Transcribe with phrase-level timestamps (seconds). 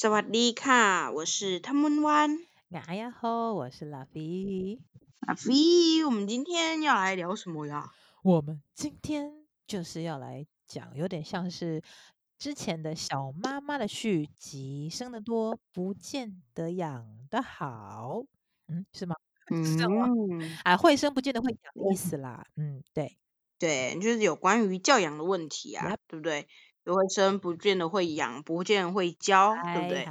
[0.00, 2.38] 萨瓦迪卡，我是汤姆湾。
[2.86, 4.78] 哎呀吼，我是拉菲。
[5.26, 7.90] 拉菲，我们今天要来聊什么呀？
[8.22, 11.82] 我们今天就是要来讲，有点像是
[12.38, 18.22] 之前的小妈妈的续集，生得多不见得养得好，
[18.68, 19.16] 嗯，是吗？
[19.50, 22.46] 嗯，啊，会生不见得会养的意思啦。
[22.54, 23.18] 嗯，对，
[23.58, 26.46] 对，就是有关于教养的问题啊.对不对？
[26.94, 30.04] 会生不见得会养，不见得会教，对不对？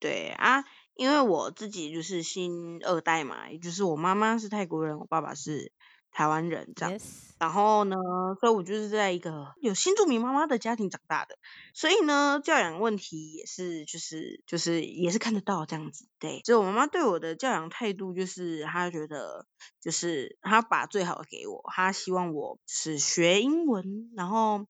[0.00, 0.64] 对啊，
[0.94, 5.72] 因为我自己就是新二代嘛，也就是我妈妈是泰国人，我爸爸是
[6.10, 6.98] 台湾人这样。
[7.38, 7.94] 然后呢，
[8.40, 11.36] 所以我就是在一个有新住民妈妈的家庭长大的，
[11.72, 16.08] 所以呢，教养问题也是就是就是也是看得到这样子。
[16.18, 19.46] 对，所以我妈妈对我的教养态度就是，她觉得
[19.80, 24.66] 就是她把最好的给我，她希望我是学英文，然后。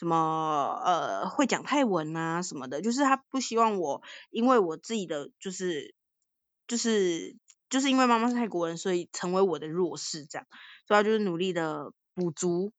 [0.00, 5.94] 什么呃会讲泰文啊什么的，就是他不希望我因为我自己的就是
[6.66, 7.36] 就是
[7.68, 10.46] 就是因为妈妈是泰国人，所以成为我的弱势这样，
[10.88, 12.72] 所以他就是努力的补足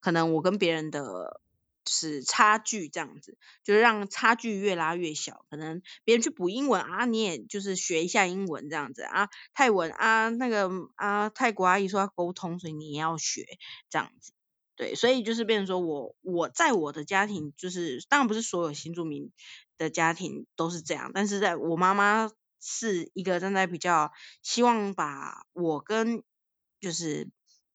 [0.00, 1.40] 可能我跟别人的
[1.84, 5.46] 就是差距这样子，就是让差距越拉越小。
[5.50, 13.46] 可能别人去补英文啊，你也就是学一下英文这样子啊，泰文啊那个啊泰国阿姨说要沟通，所以你也要学
[13.88, 14.32] 这样子。
[14.76, 19.30] 对，所以就是变成说我我在我的家庭，就是当然不是所有新住民
[19.78, 26.22] 的家庭都是这样，但是在我妈妈是一个站在比较希望把我跟
[26.80, 27.28] 就是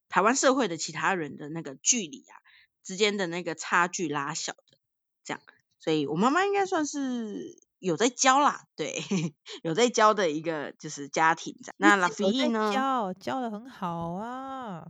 [0.09, 2.35] 台湾社会的其他人的那个距离啊
[2.83, 4.77] 之间的那个差距拉小的
[5.23, 5.41] 这样，
[5.79, 9.01] 所以我妈妈应该算是有在教啦，对，
[9.63, 11.75] 有在教的一个就是家庭这样。
[11.77, 12.73] 那拉菲呢？
[12.73, 14.87] 教教的很好啊。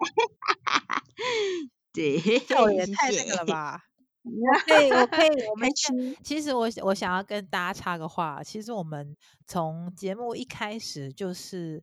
[1.92, 3.80] 对，这也太那个了吧？
[4.66, 5.68] 对，我可以，我们
[6.22, 11.82] 其实我我想要跟大家插个话，其实我们从节目一开始就是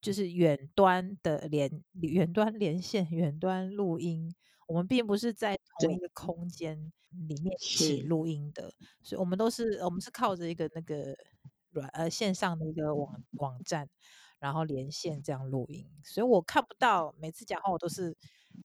[0.00, 4.34] 就是远端的连远端连线、远端录音，
[4.66, 6.90] 我们并不是在同一个空间
[7.28, 8.72] 里面一起录音的，
[9.02, 11.14] 所以我们都是我们是靠着一个那个
[11.70, 13.88] 软呃线上的一个网网站。
[14.44, 18.14] 然后连线这样录音，所以我看不到，每次讲话我都是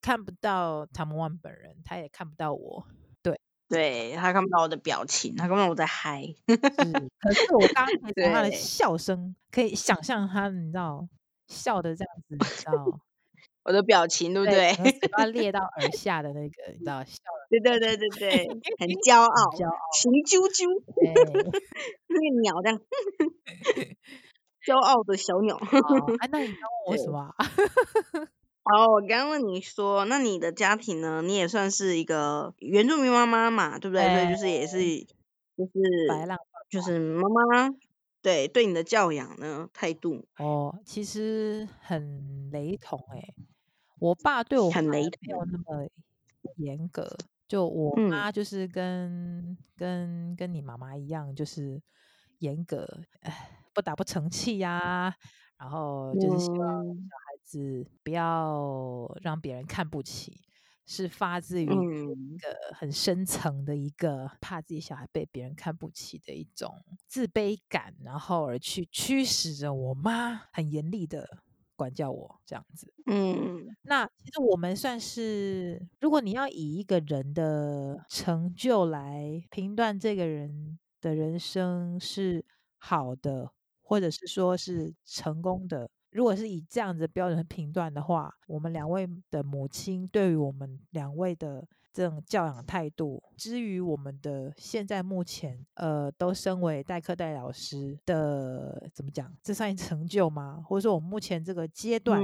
[0.01, 2.85] 看不到汤姆万本人，他也看不到我。
[3.23, 6.25] 对，对，他看不到我的表情，他看不到我在嗨。
[6.45, 11.07] 可是我刚刚从他的笑声可以想象他，你知道
[11.47, 13.00] 笑的这样子，你知道
[13.63, 14.73] 我的表情对不对？
[15.00, 17.47] 嘴巴裂 到耳下的那个，你知道笑了。
[17.50, 18.47] 对对对对对，
[18.79, 20.67] 很骄傲，骄傲，雄赳赳，
[22.07, 22.81] 那个鸟这样。
[24.69, 25.56] 骄傲的小鸟。
[25.56, 27.34] 哦，哎，那你刚问 我什么？
[28.63, 31.24] 好， 我刚刚问你说，那你的家庭呢？
[31.24, 34.03] 你也算是一个原住民妈妈嘛，对不对？
[34.03, 34.78] 所以就是也是
[35.58, 36.38] 就是白浪，
[36.69, 37.74] 就是妈妈
[38.22, 43.34] 对对你的教养呢态度哦，其实很雷同哎。
[43.97, 45.88] 我爸对我很雷同，没有那么
[46.58, 47.18] 严格。
[47.47, 51.81] 就我妈就是跟跟跟你妈妈一样，就是
[52.39, 53.55] 严格哎。
[53.72, 55.16] 不打不成器呀、啊，
[55.57, 60.44] 然后就是希望小孩子不要让别人看不起，嗯、
[60.85, 66.75] 是发自于一个很深层的一个怕自己小孩被别人看不起的一种
[67.07, 71.44] 自卑感，然后而去驱使着我妈很严厉的
[71.78, 72.91] 管教我这样子。
[73.05, 82.43] 嗯，那其实我们算是，如果你要以一个人的成就来评断这个人的人生是
[82.77, 83.51] 好的。
[83.81, 99.35] 或者是说是成功的，如果是以这样子的标准评断的话，我们两位的母亲对于我们两位的这种教养态度，至于我们的现在目前，呃，都身为代课代老师的，怎么讲？
[99.41, 100.63] 这算成就吗？
[100.63, 102.21] 或者说我目前这个阶段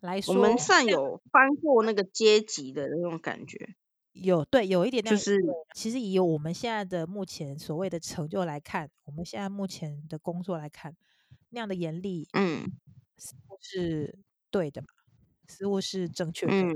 [0.00, 3.76] 来说，嗯、我们算有翻过那个阶级的那种感觉。
[4.22, 5.38] 有对，有一点点，就是
[5.74, 10.96] 其实以我们现在的目前所谓的成就来看，我们现在目前的工作来看，
[11.50, 12.64] 那样的严厉，嗯，
[13.18, 14.18] 似乎是
[14.50, 14.88] 对的嘛，
[15.46, 16.72] 似乎是正确的，嗯，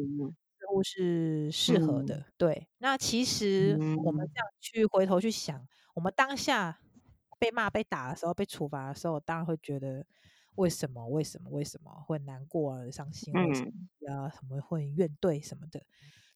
[0.59, 2.69] 似乎是适合的，嗯、对。
[2.79, 6.79] 那其实我们这样去回头去想，我们当下
[7.39, 10.05] 被骂、被打的时候、被处罚的时候，当然会觉得
[10.57, 15.83] 为什么、为什么、为什么会难过、伤心，为什么啊什么会怨怼什么的。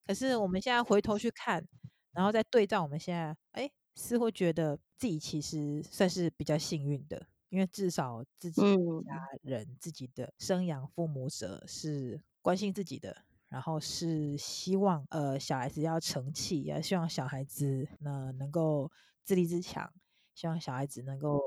[0.06, 1.66] 可是我们现在回头去看，
[2.12, 13.16] 然后再对照我们现在，哎，似乎觉得自己其实算是比较幸运的，因为至少自己家人、嗯、自己的生养父母者是关心自己的，
[13.48, 18.90] 然后是希望呃小孩子要成器，也希望小孩子呢能够
[19.22, 19.90] 自立自强，
[20.34, 21.40] 希望小孩子能够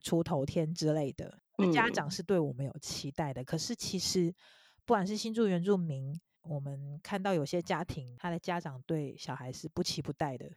[0.00, 1.38] 出头天之类的。
[1.58, 4.34] 嗯、家长是对我们有期待的，可是其实
[4.84, 10.50] 不管是新住原住民，我们看到有些家庭，他的家长对小孩是不期不待的，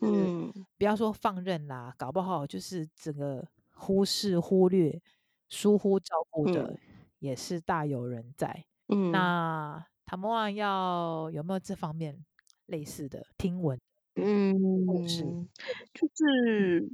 [0.00, 5.00] 嗯，不要说放任啦，搞不好就是整个忽视、忽略、
[5.48, 6.78] 疏忽照顾的，
[7.18, 8.64] 也是大有人在。
[8.88, 12.24] 嗯，那塔摩亚要有没有这方面
[12.66, 13.80] 类似的听闻？
[14.14, 15.48] 嗯，
[15.94, 16.88] 就是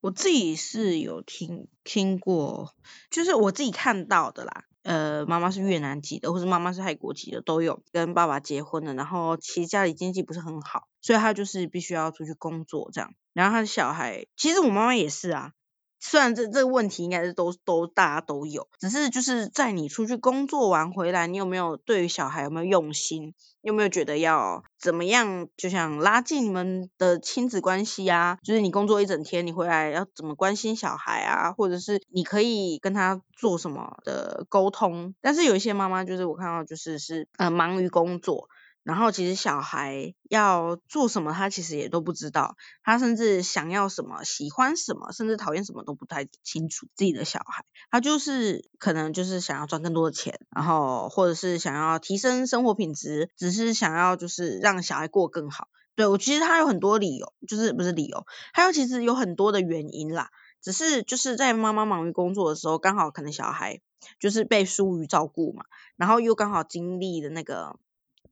[0.00, 2.74] 我自己是有听听过，
[3.10, 4.64] 就是我自己看到的啦。
[4.82, 8.94] 呃，妈妈是越南籍的，或者妈妈是泰国籍的，都有跟爸爸结婚的。
[8.94, 13.12] 然后其实家里经济不是很好，所以他就是必须要出去工作这样。
[13.34, 15.52] 然后他的小孩，其实我妈妈也是啊。
[16.00, 23.34] 虽然这这个问题应该是都都大家都有，只是就是在你出去工作完回来，你有没有对于小孩有没有用心？
[23.62, 28.38] 有没有觉得要怎么样，就想拉近你们的亲子关系啊？
[28.42, 31.52] 就是你工作一整天，你回来要怎么关心小孩啊？
[31.52, 35.14] 或者是你可以跟他做什么的沟通？
[35.20, 38.48] 但是有一些妈妈就是我看到就是是呃忙于工作。
[38.82, 46.86] 然后其实小孩要做什么，他其实也都不知道，他甚至想要什么、喜欢什么，甚至讨厌什么都不太清楚。
[46.94, 55.68] 自己的小孩，他就是可能就是想要赚更多的钱，然后或者是想要提升生活品质，只是想要就是让小孩过更好。
[55.94, 58.24] 对，我其实他有很多理由，就是不是理由，
[58.54, 60.30] 还有其实有很多的原因啦。
[60.62, 63.82] 只是就是在妈妈忙于工作的时候，刚好可能小孩
[64.18, 65.64] 就是被疏于照顾嘛，
[65.96, 67.78] 然后又刚好经历的那个。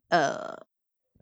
[0.09, 0.67] 呃，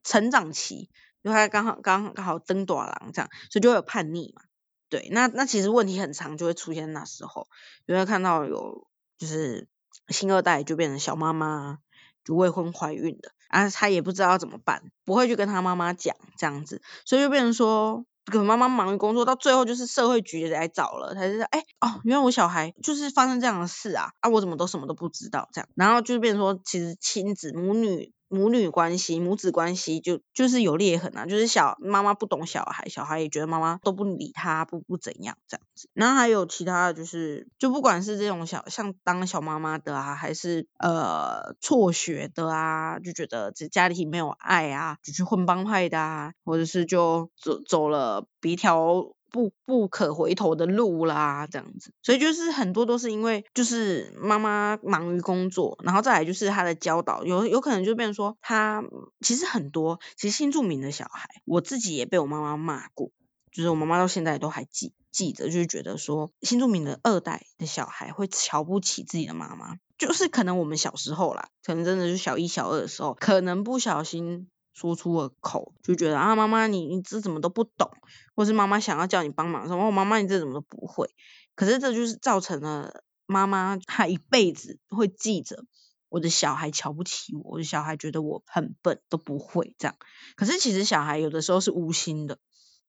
[0.03, 0.91] 成长期，
[1.23, 4.43] 因为他刚好刚刚好登大人这样，所以就会有叛逆嘛。
[4.89, 7.49] 对，那那其实问题很长，就会出现那时候，
[7.89, 8.87] 就会看到有
[9.19, 9.67] 就是
[10.09, 11.79] 新二代就变成小妈妈，
[12.25, 28.13] 就未婚怀孕的，啊，他也不知道怎么办，不会去跟他妈妈讲这样子，所以就变成说，可能妈妈忙于工作，到最后就是社会局来找了，他就说，哎，哦，原来我小孩就是发生这样的事啊，啊，我怎么都什么都不知道这样，然后就变成说，其实亲子母女。
[28.29, 35.89] 母女关系、母子关系就就是有裂痕啊，就是小妈妈不懂小孩，小孩也觉得妈妈都不理他，不不怎样这样子。
[35.95, 49.16] 然后还有其他的就是，就不管是这种小像当小妈妈的啊，还是呃辍学的啊，就觉得这家里没有爱啊，就去混帮派的啊，或者是就走走了别条。
[49.31, 58.85] 不不可回头的路啦，这样子，所以就是很多都是因为就是妈妈忙于工作，然后再来就是他的教导，有有可能就变成说他
[59.21, 63.11] 其实很多，其实新住民的小孩，我自己也被我妈妈骂过，
[63.53, 74.49] 就是我妈妈到现在都还记记得，就是觉得说新住民的二代的小孩会瞧不起自己的妈妈，就是可能我们小时候啦，可能真的是小一小二的时候，可能不小心。
[74.77, 77.91] 说出了口，就觉得啊，妈妈你你这怎么都不懂，
[78.35, 81.09] 或是妈妈想要叫你帮忙，说哦，妈妈你这怎么都不会。
[81.55, 85.65] 可是这就是造成了妈妈她一辈子会记着
[86.11, 89.97] 我的小孩瞧不起我，我的小孩觉得我很笨都不会这样。
[90.35, 92.39] 可是其实小孩有的时候是无心的，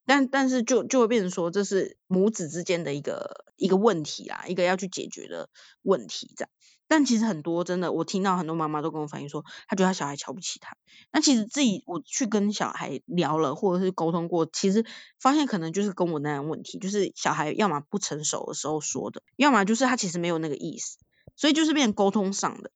[0.05, 5.49] 但但是就就会变成说，这是母子之间的一个一个问题啦，一个要去解决的
[5.83, 6.49] 问题这样。
[6.87, 10.77] 但其实很多真的，我听到很多妈妈都跟我反映说，她觉得她小孩瞧不起她。
[11.11, 14.85] 那其实自己我去跟小孩聊了，或者是沟通过，其实
[15.19, 20.97] 发现可能就是跟我那样问题，就是小孩要么不成熟的时候说的，要么就是他其实没有那个意思，
[21.35, 22.71] 所以就是变成沟通上的。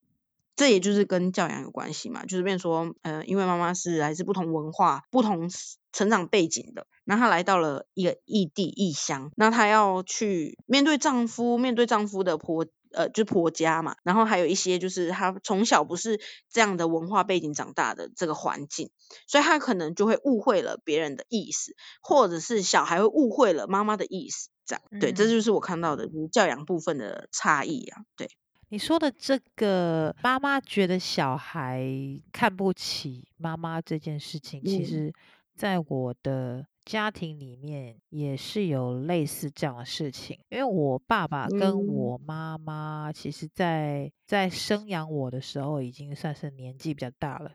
[0.58, 5.50] 这也就是跟教养有关系嘛，就是变说，呃，因为妈妈是来自不同文化、不同
[5.92, 12.68] 成长背景的，那她来到了一个异地异乡，那她要去面对丈夫，面对丈夫的婆。
[12.94, 16.20] 呃，就婆家嘛，然后还有一些就是他从小不是
[16.50, 18.90] 这样的文化背景长大的这个环境，
[19.28, 28.02] 所以他可能就会误会了别人的意思，或者是小孩会误会了妈妈的意思，这样，嗯、对，这就是我看到的就是教养部分的差异啊。
[28.16, 28.30] 对，
[28.70, 31.86] 你说的这个妈妈觉得小孩
[32.32, 35.14] 看不起妈妈这件事情，其实
[35.56, 36.66] 在我的。
[36.92, 47.54] 家庭里面也是有类似这样的事情，因为我爸爸跟我妈妈，其实在在生养我的时候已经算是年纪比较大了，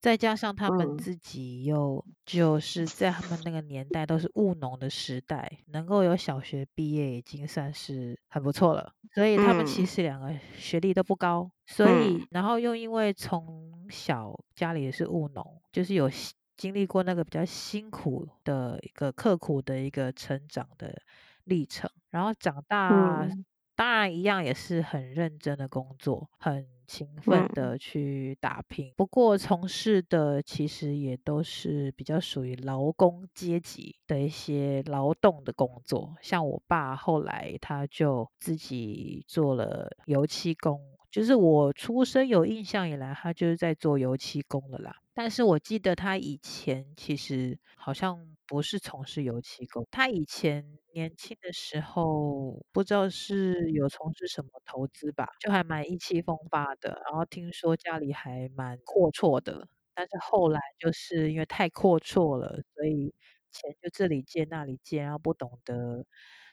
[0.00, 16.10] 再加上他们自己又就是在他们那个年代都是务农的时代，能够有小学毕业已经算是很不错了，所以他们其实两个学历都不高，所以然后又因为从小家里也是务农，就是有。
[16.56, 21.02] 经历过那个比较辛苦的一个刻苦的一个成长的
[21.44, 23.28] 历程，然后长大
[23.76, 28.88] 当然一样也是很认真的工作，很勤奋的去打拼。
[28.90, 36.14] 嗯、不过从事的其实也都是比较属于劳工阶级的一些劳动的工作。
[36.22, 40.80] 像我爸后来他就自己做了油漆工，
[41.14, 44.96] 就是我出生有印象以来，他就是在做油漆工了啦。
[45.14, 48.18] 但是我记得他以前其实好像
[48.48, 57.00] 不是从事油漆工，他以前年轻的时候不知道是有从事什么投资吧，就还蛮意气风发的。
[57.06, 63.14] 然后听说家里还蛮阔绰的，但是后来就是因为太阔绰了，所以
[63.52, 66.04] 钱就这里借那里借，然后不懂得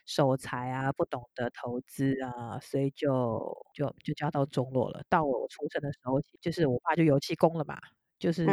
[0.06, 5.04] 守财啊，不懂得投资啊，所以就就就家道中落了。
[5.10, 7.78] 到我出生的时候，就是我爸就油漆工了嘛。
[8.20, 8.46] 就是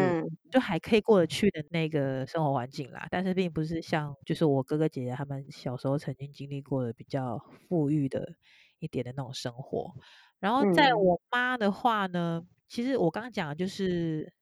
[0.50, 7.38] 就还可以过得去的那个生活环境啦，但是并不是像就是我哥哥姐姐他们小时候曾经经历过的比较
[7.68, 8.32] 富裕的
[8.78, 9.92] 一点的那种生活。
[10.40, 14.32] 然后在我妈的话呢，其实我刚刚讲的就是。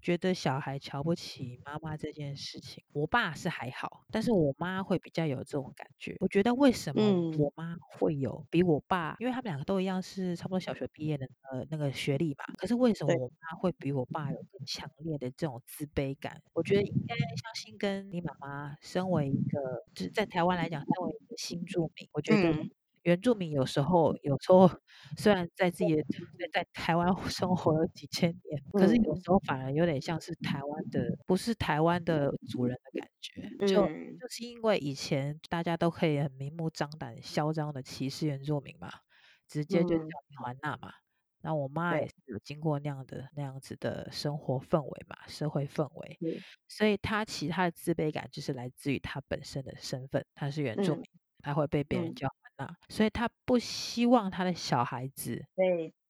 [0.00, 6.16] 觉得小孩瞧不起妈妈这件事情，我爸是还好，但是我妈会比较有这种感觉。
[6.20, 16.40] 我觉得为什么我妈会有比我爸，因为他们两个都一样是差不多小学毕业的呃那个学历吧，可是为什么我妈会比我爸有更强烈的这种自卑感？
[16.52, 22.70] 我觉得应该相信跟你妈妈身为一个就是在台湾来讲，身为一个新住民，我觉得。
[23.02, 24.70] 原住民有时候，有时候
[25.16, 26.02] 虽然在自己的
[26.52, 33.48] 在台湾 生活了几千年，可是有时候反而有点像是台湾的，不是台湾的主人的感觉。
[33.66, 33.86] 就
[34.18, 38.90] 就是因为以前大家都可以很明目张胆、嚣张的歧视原住民嘛，
[39.48, 40.92] 直接就叫你还那嘛。
[41.42, 46.20] 那我妈也是有经过那样的那样子的生活氛围嘛，社会氛围，
[46.68, 51.02] 所以她其他的自卑感就是来自于她本身的身份，她是原住民，
[51.40, 52.28] 她会被别人叫。
[52.88, 55.44] 所以他不希望他的小孩子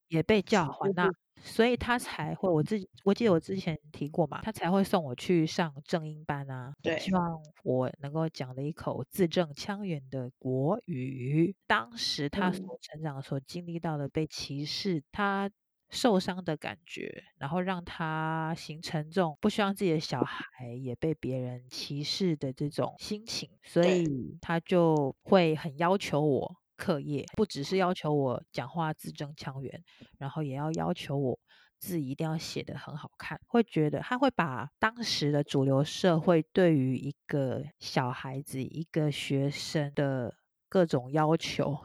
[0.08, 11.54] 也被叫还那，所以他才会，我自己我记得我之前提过嘛，他才会送我去上正音班啊，对，希望我能够讲了一口字正腔圆的国语。
[11.66, 15.50] 当时他所成长、所经历到的被歧视，他。
[15.90, 29.82] 受伤的感觉，然后让他形成这种不希望自己的小孩也被别人歧视的这种心情，所以他就会很要求我课业，不只是要求我讲话字正腔圆，
[30.18, 31.38] 然后也要要求我
[31.78, 40.34] 字一定要写得很好看，会觉得他会把当时的主流社会对于一个小孩子、一个学生的
[40.68, 41.78] 各种要求，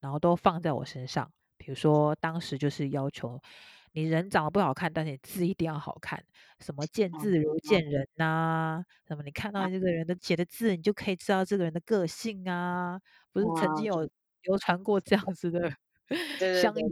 [0.00, 1.30] 然后都放在我身上。
[1.64, 3.40] 比如说，当时就是要求
[3.92, 6.22] 你人长得不好看，但是你字一定要好看。
[6.58, 8.84] 什么见字如见人呐、啊？
[9.06, 12.98] 什么你看到这个人的写的字，你就可以知道这个人的个性啊？
[13.32, 14.00] 不是曾经有
[14.42, 15.70] 流传过这样子的
[16.60, 16.84] 乡野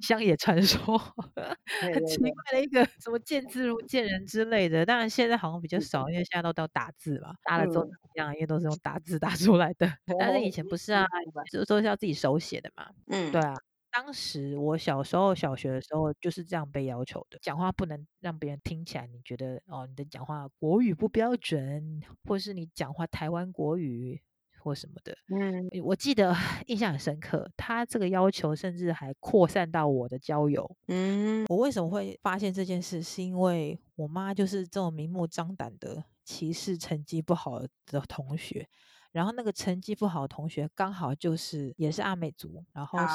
[0.00, 0.96] 乡野传说，
[1.92, 4.86] 很奇怪的一个什么见字如见人之类的。
[4.86, 8.32] 当然现在好像比较少，因为现在都都打字嘛，打了之后怎么样？
[8.34, 9.92] 因为都是用打字打出来的。
[10.20, 11.04] 但是以前不是啊，
[11.50, 12.88] 就都是要自己手写的嘛。
[13.08, 13.54] 嗯，对啊。
[13.90, 24.20] 当时我小时候小学的时候就是这样被要求的，讲话不能让别人听起来你觉得哦，你的讲话国语不标准，或是你讲话台湾国语
[24.60, 25.16] 或什么的。
[25.28, 26.34] 嗯，我记得
[26.66, 30.76] 印象很深刻，他这个要求甚至还扩散到我的交友。
[30.88, 38.68] 嗯，我为什么会发现这件事，是因为我妈就是这种明目张胆的歧视成绩不好的同学。
[39.12, 43.06] 然后那个成绩不好的同学刚好就是也是阿美族，然后是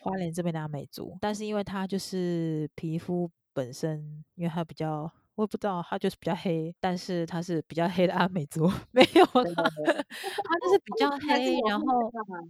[0.00, 9.54] 花莲这边的阿美族，但是因为他就是皮肤本身，因为他比较，我也不知道他就是比较黑，但是他是比较黑的阿美族， 没有了，
[10.44, 11.86] 他就是比较黑，然后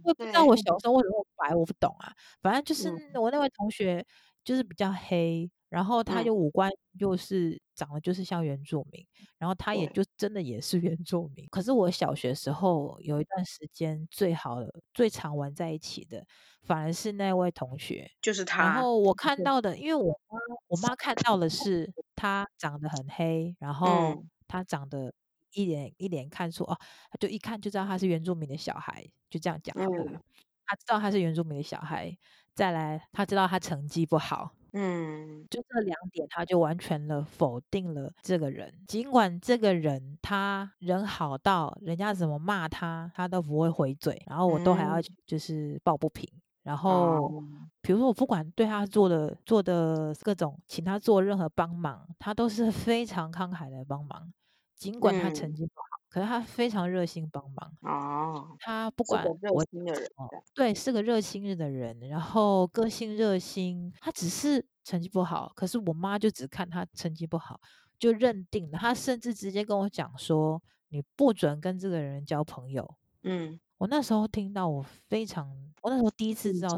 [0.03, 0.55] 我也不知道我。
[0.55, 2.89] 小时候为什么白，我不懂啊，反正就是
[3.19, 4.05] 我那位同学
[4.43, 5.49] 就是比较黑。
[5.69, 11.45] 然后他就五官又是长得就是像原住民，嗯、然后他也就真的也是原住民。
[11.49, 16.25] 可是我小学时候有一段时间最好的最常玩在一起的，
[16.63, 18.63] 反而是那位同学，就是他。
[18.63, 25.13] 然后我看到的，因为我妈我妈看到的是他长得很黑，然后他长得
[25.51, 26.77] 一脸一脸看出哦，
[27.19, 30.03] 就一看就知道他是原住民的小孩，就这样讲好了。
[30.05, 30.21] 嗯、
[30.65, 32.15] 他知道他是原住民的小孩，
[32.53, 34.53] 再来他知道他成绩不好。
[34.77, 38.73] 嗯，就这两点，他就完全了否定了这个人。
[38.87, 46.29] 尽管这个人他人好到人家怎么骂他，他都不会回嘴，然后我都还要就是抱不平。
[46.63, 47.41] 然后，
[47.81, 54.33] 比如说我不管对他做的做的各种，请他做任何帮忙，他都是非常慷慨的帮忙。
[54.75, 55.94] 尽管他成绩不好。
[56.15, 58.55] 可是他非常热心帮忙哦。
[58.61, 60.09] 他不管我热心的人，
[60.53, 63.91] 对，是个热心的人，然后个性热心。
[63.99, 67.59] 他只是成绩不好，可是我妈就只看他成绩不好
[67.99, 68.77] 就认定了。
[68.77, 75.49] 他甚至直接跟我讲说：“你不准跟这个人交朋友。”嗯，我那时候听到，我非常，
[75.81, 76.69] 我那时候第一次知道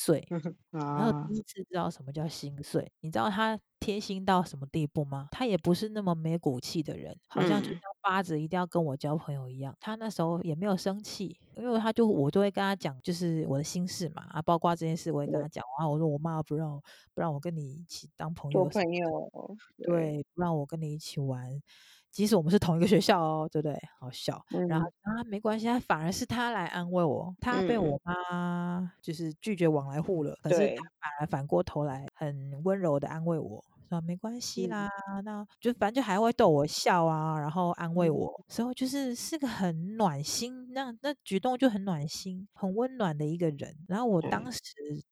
[0.00, 0.24] 碎，
[0.70, 2.88] 然后第一次知道什么叫心碎。
[3.00, 5.26] 你知道他贴心到什么地步吗？
[5.32, 9.76] 他也不是那么没骨气的人，好像就像巴子一定要跟我交朋友一样。
[9.80, 15.88] 他那时候也没有生气，因为他就我就会跟他讲，就是我的心事嘛，啊，包括这件事我也跟他讲啊。
[15.88, 16.80] 我说我妈不让
[17.12, 19.30] 不让我跟你一起当朋友，朋友，
[19.78, 21.60] 对，不让我跟你一起玩。
[22.10, 23.78] 即使我们是同一个学校哦，对不对？
[24.00, 24.44] 好笑。
[24.50, 27.34] 嗯、然后啊，没关系，他反而是他来安慰我。
[27.40, 38.44] 他被我妈就是拒绝往来户了，嗯、可是他反而反过头来很温柔的安慰我，说没关系啦，嗯、那就反正就还会逗我笑啊，然后安慰我。
[38.48, 43.76] 所以就是是个很暖心，那那举动就很暖心、很温暖的一个人。
[43.86, 44.60] 然后我当时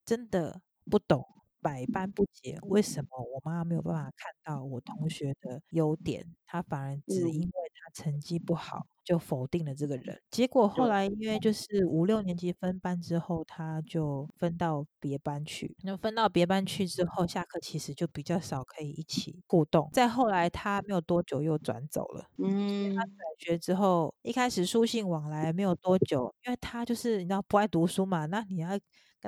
[0.05, 0.61] 真的
[0.91, 1.25] 不懂。
[1.67, 10.17] 百般不解，为什么我妈没有办法看到我同学的优点，她反而只因为她成绩不好就否定了这个人。
[10.31, 15.77] 结果后来因为就是五六年级分班之后，他就分到别班去。
[15.83, 19.91] 那分到别班去之后，下课其实就比较少可以一起互动。
[19.93, 22.27] 再后来他没有多久又转走了。
[22.39, 28.79] 嗯，他转学之后，一开始书信往来没有多久，因为他就是你知道不爱读书嘛，那你要。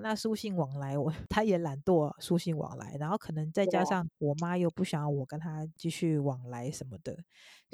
[0.01, 7.17] 跟他书信往来，我 他也懒惰书信往来，然后可能再加上我妈又不想要我跟他继续往来什么的，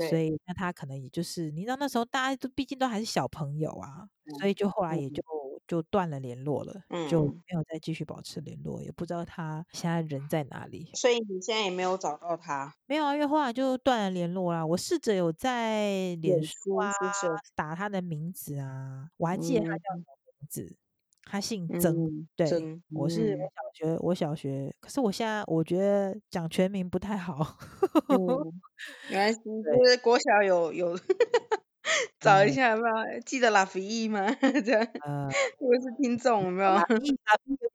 [0.08, 5.22] 所以那他可能也就是你知道那时候大家都毕竟都还是小朋友啊，所以就后来也就
[5.66, 6.74] 就断了联络了，
[7.08, 10.90] 就没有再继续保持联络，也不知道他现在人在哪里。
[10.94, 12.74] 所以你现在也没有找到他？
[12.86, 14.64] 没有啊，因为后来就断了联络啦。
[14.64, 16.92] 我试着有在脸书啊
[17.54, 20.04] 打他的名字啊，我还记得他叫什么
[20.38, 20.76] 名字。
[21.26, 27.56] 他姓曾，嗯、对，曾我是我小学，嗯、我小学，可是我现在我觉得讲全名不太好。
[29.10, 30.98] 原来是对国小有有
[32.20, 32.82] 找一下有？
[32.82, 34.26] 嗯、记得拉菲义吗？
[34.64, 35.28] 这样，呃，
[35.58, 36.70] 我是听众有没有？
[36.70, 37.18] 拉菲义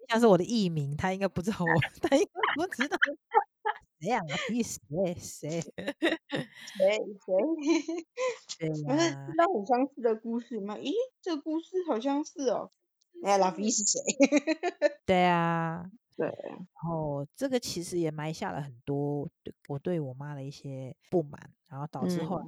[0.08, 1.68] 像是我的艺名，他应该不知道我，
[2.07, 2.98] 他应该不知道
[4.00, 4.22] 谁啊？
[4.29, 4.79] 拉菲义谁
[5.20, 5.72] 谁谁谁？
[8.57, 10.77] 对呀，不是知道很相似的故事吗？
[10.77, 12.72] 咦，这个故事好像是哦。
[13.24, 14.00] 哎，拉菲是谁？
[15.05, 16.27] 对啊，对。
[16.27, 22.46] 然后这个其实也埋下了很多对我对我妈的一些不满，然后导致后来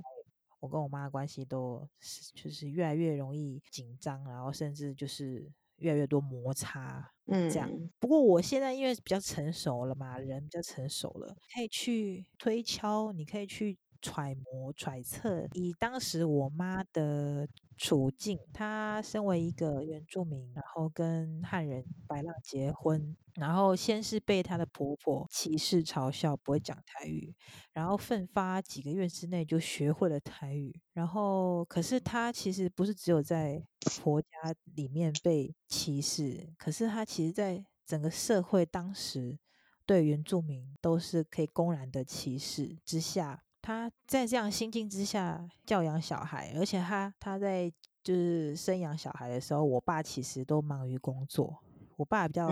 [0.59, 7.69] 我跟我妈的关系都是就是越来越容易紧张，然后甚至就是越来越多摩擦，嗯，这样。
[7.99, 13.77] 不过我现在因为比较成熟了嘛，人比较成熟了，可以去推敲，你可以去。
[14.01, 27.33] 揣摩揣测，以当时我妈的处境，她身为一个原住民，然后跟汉人白浪结婚，然后先是被她的婆婆歧视嘲笑，不会讲台语，
[27.73, 33.63] 然后奋发几个月之内就学会了台语，然后可是她其实不是只有在
[34.01, 34.27] 婆家
[34.75, 39.37] 里面被歧视，可是她其实在整个社会当时
[39.85, 43.43] 对原住民都是可以公然的歧视之下。
[43.61, 47.71] 他在这样心境之下教养小孩，而且他他在
[48.03, 51.59] 就是生养小孩的时候，我爸其实都忙于工作。
[51.97, 52.47] 我爸比较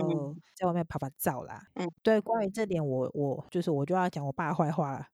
[0.54, 1.60] 在外面跑跑照啦。
[1.74, 5.04] 嗯，对，关于这点我，我我就是我就要讲我爸坏话了，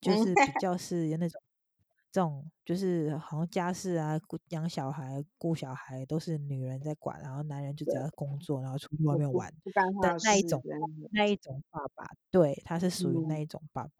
[0.00, 1.40] 就是比较是有那种
[2.10, 9.48] 这种就是好像家事啊、养小孩、顾小孩都是女人在管，然后男人就只要工作，然后出去外面玩
[10.02, 10.60] 的那一种
[11.12, 12.04] 那一种爸爸。
[12.32, 13.90] 对，他是属于那一种爸爸。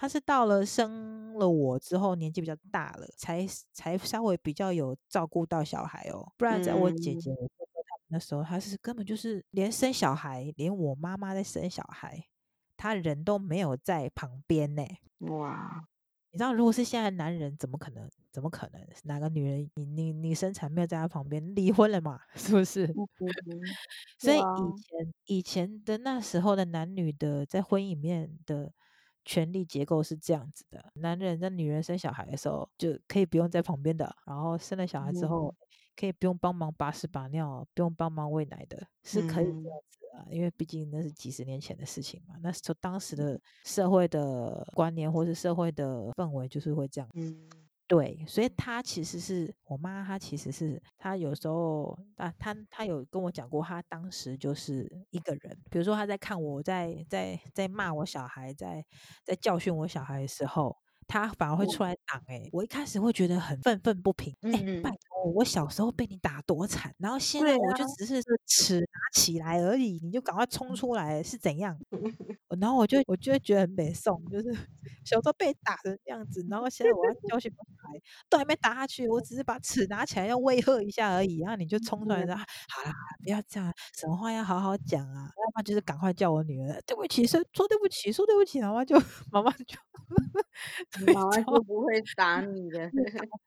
[0.00, 6.32] 他是到了生了我之后，年纪比较大了，才才稍微比较有照顾到小孩哦。
[6.36, 12.24] 不然在我姐姐、我哥哥他们那时候，他是根本就是连生小孩，连我妈妈在生小孩，
[12.76, 14.84] 他人都没有在旁边呢。
[15.18, 15.84] 哇！
[16.30, 18.08] 你知道，如果是现在男人，怎么可能？
[18.30, 18.80] 怎么可能？
[19.02, 21.56] 哪个女人你你你生产没有在他旁边？
[21.56, 22.20] 离婚了嘛？
[22.36, 22.86] 是不是？
[24.16, 28.72] 所以以前以前的那时候的男女的在婚姻里面的。
[29.28, 35.54] 权力结构是这样子的：男人跟女人生小孩的时候就可以不用在旁边的，然后生了小孩之后
[35.94, 40.24] 可以不用帮忙把屎把尿，不用帮忙喂奶的，是可以这样子啊。
[40.30, 47.10] 因为毕竟那是几十年前的事情嘛，那时候当时的社会的观念或是社会的氛围就是会这样。
[47.88, 55.58] 对，所以她其实是我妈，她其实是她有时候啊，她她有跟我讲过，她当时就是一个人。
[55.70, 58.84] 比如说，她在看我在在在骂我小孩，在
[59.24, 62.22] 在教训我小孩的时候，她反而会出来挡。
[62.26, 64.36] 哎，我一开始会觉得很愤愤不平。
[64.50, 67.84] 哎、嗯，拜托，我小时候被你打多惨，然后现在我就。
[67.98, 71.76] 只是尺拿起来而已，你就赶快冲出来，是怎样？
[72.60, 74.52] 然后我就我就会觉得很北宋，就是
[75.04, 82.92] 小时候被打成这样子，然后现在我要教训小孩，都还没打下去，我只是把尺拿起来要威吓一下而已，然后你就冲出来说，好啦，
[83.24, 85.28] 不要这样，什么话要好好讲啊，
[85.58, 88.96] 要不然就是赶快叫我女儿，对不起，说说对不起，说对不起，妈妈就
[89.32, 89.76] 妈妈就
[91.14, 92.88] 妈妈就不会打 你的，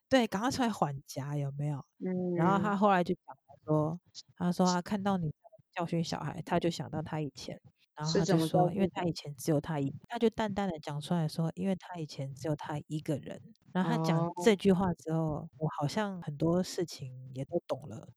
[0.10, 1.84] 对，赶快出来缓夹，有没有？
[2.00, 4.00] 嗯，然后他后来就讲说，
[4.36, 5.34] 他说他看到你
[5.74, 7.60] 教训小孩，他就想到他以前。
[8.02, 13.40] 然后他就说，因为他以前只有他一，他就淡淡的讲出来说，因为他以前只有他一个人。
[13.72, 18.08] 然后他讲这句话之后，我好像很多事情也都懂了，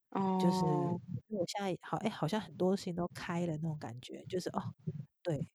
[0.41, 0.65] 就是
[1.29, 4.75] 我现在好哎，好像很多事情都开了那种感觉，就是哦，
[5.23, 5.47] 对，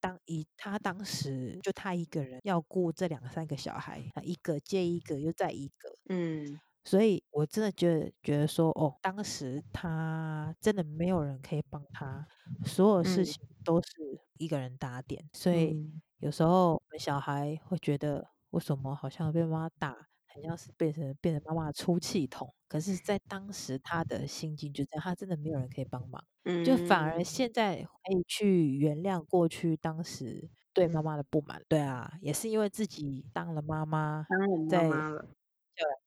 [0.00, 6.60] 当以他当时就他一个人要顾这两三个小孩，他一个接一个又再一个，嗯。
[6.84, 12.26] 所以，我真的觉得觉得说，哦，当时他真的没有人可以帮他，
[12.64, 13.90] 所有事情都是
[14.38, 15.22] 一个人打点。
[15.22, 22.52] 嗯、所以有时候我们小孩会觉得，为什么好像被妈妈打，很像是变成变成妈妈的出气筒。
[22.66, 31.62] 可是，在当时他的心境就这样，他真的没有人可以帮忙，嗯、就反而现在可以去原谅过去当时对妈妈的不满。
[31.68, 34.26] 对啊，也是因为自己当了妈妈，
[34.68, 34.90] 在。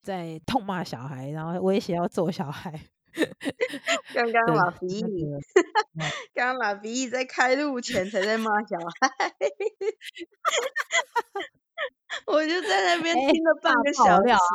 [0.01, 2.81] 在痛骂小孩，然后威胁要揍小孩。
[4.13, 5.01] 刚刚老皮，
[6.33, 9.09] 刚刚老皮在开路前才在骂小孩，
[12.27, 14.37] 我就在那边听了半个小时啊。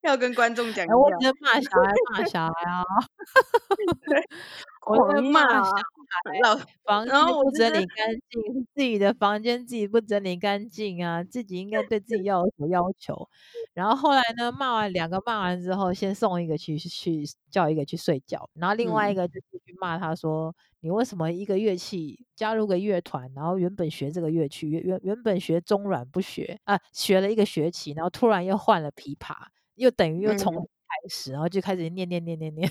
[0.00, 2.82] 要跟观众讲我在骂小孩，骂小孩啊！
[4.86, 13.28] 我在骂小孩，老 房间不整理干净，自己的房间自己不整理干净啊，自己应该对自己要有什么要求。
[13.74, 29.34] 然后后来呢，骂完两个骂完之后，先送一个去去叫一个去睡觉，然后另外一个就继续骂他说：“你为什么一个乐器加入个乐团，然后原本学这个乐器，原原原本学中阮不学啊，学了一个学期，然后突然又换了琵琶。”
[29.76, 32.70] 又等于又从开始，嗯、然后就开始念念念念念，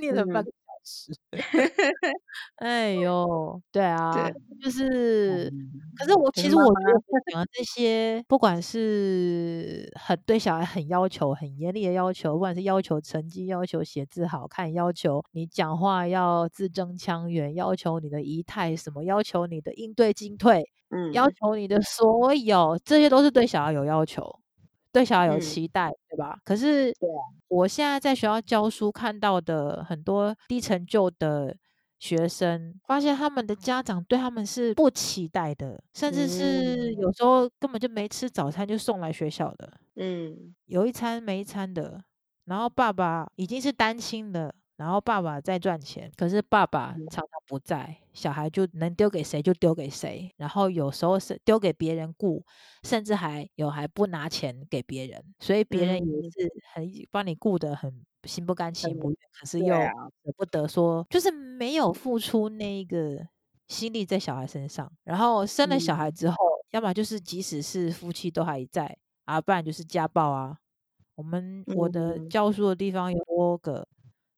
[0.00, 0.50] 念了 半个
[0.88, 1.12] 小时。
[2.56, 5.50] 哎呦，对啊，对就是，
[5.96, 7.00] 可是我其实我觉得
[7.32, 24.40] 讲的这些，不管是很对小孩很要求、很严厉的要求，不管是要求成绩、要求写字好看、要求你讲话要字正腔圆、要求你的仪态什么、要求你的应对进退，嗯，要求你的所有，这些都是对小孩有要求。
[24.92, 26.38] 对小孩有期待，嗯、对吧？
[26.44, 26.94] 可是，
[27.48, 31.56] 我现在在学校教书，看到的很多低成就的
[31.98, 42.02] 学生，发现他们的家长对他们是不期待的，甚至是有时候根本就没吃早餐就送来学校的，嗯，有一餐没一餐的。
[42.44, 44.54] 然后爸爸已经是单亲了。
[44.78, 50.32] 然后爸爸在赚钱，可是爸爸常常不在，小孩就能丢给谁就丢给谁。
[50.36, 52.40] 然后有时候是丢给别人顾，
[52.84, 63.26] 甚至还有还不拿钱给别人，所以别人也是很帮你顾得很心不甘情不愿，可是又舍不得说，就是没有付出那个
[63.66, 64.88] 心力在小孩身上。
[65.02, 66.36] 然后生了小孩之后，
[66.70, 70.56] 要么就是即使是夫妻都还在啊，不然就是家暴啊。
[71.16, 73.84] 我们我的教书的地方有多个。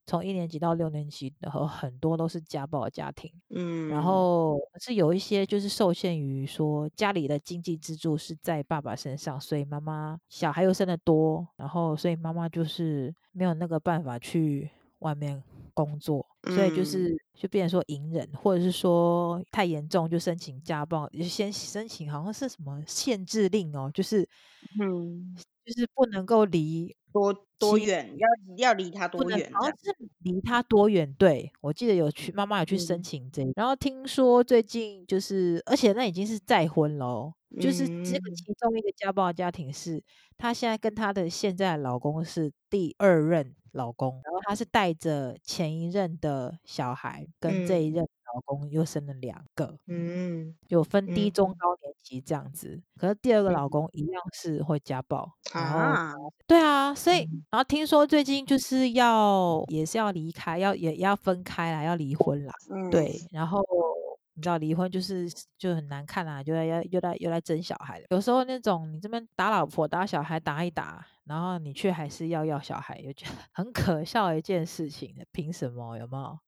[0.05, 15.41] 从一年级到六年级的和很多都是家暴的家庭，嗯，然后是有一些就是受限于说家里的经济支柱是在爸爸身上，所以妈妈小孩又生得多，然后所以妈妈就是没有那个办法去外面
[15.73, 24.27] 工作，所以就是就变成说隐忍，或者是说太严重就申请家暴，就先申请好像是什么限制令哦，就是
[24.79, 26.95] 嗯，就是不能够离。
[27.13, 28.09] 多多远？
[28.17, 29.51] 要要离他多远？
[29.51, 31.13] 好像是离他多远？
[31.15, 40.01] 对，我记得有去妈妈有去申请这个，嗯、然后听说最近就是，而且那已经是再婚了，嗯、就是这个其中一个家暴的家庭是，
[40.37, 48.07] 她现在跟她的现在的老公是第二任老公，然后她是带着前一任的小孩跟这一任。
[48.33, 52.69] 老公又生了两个，嗯，有分低中高年级这样子。
[52.69, 62.53] 嗯、可是第二个老公一样是会家暴，嗯、然后对啊，所以然后听说最近就是要也是要离开，要也要分开啦，要离婚啦。
[62.69, 63.61] 嗯、对，然后
[64.33, 68.05] 你知道离婚就是就很难看啊，就要要又来又来争小孩了。
[68.09, 75.15] 有时候那种你这边打老婆打小孩打一打，然后你却还是要要小孩，又觉得很可笑的一件事情。
[75.31, 75.97] 凭什么？
[75.97, 76.39] 有没有？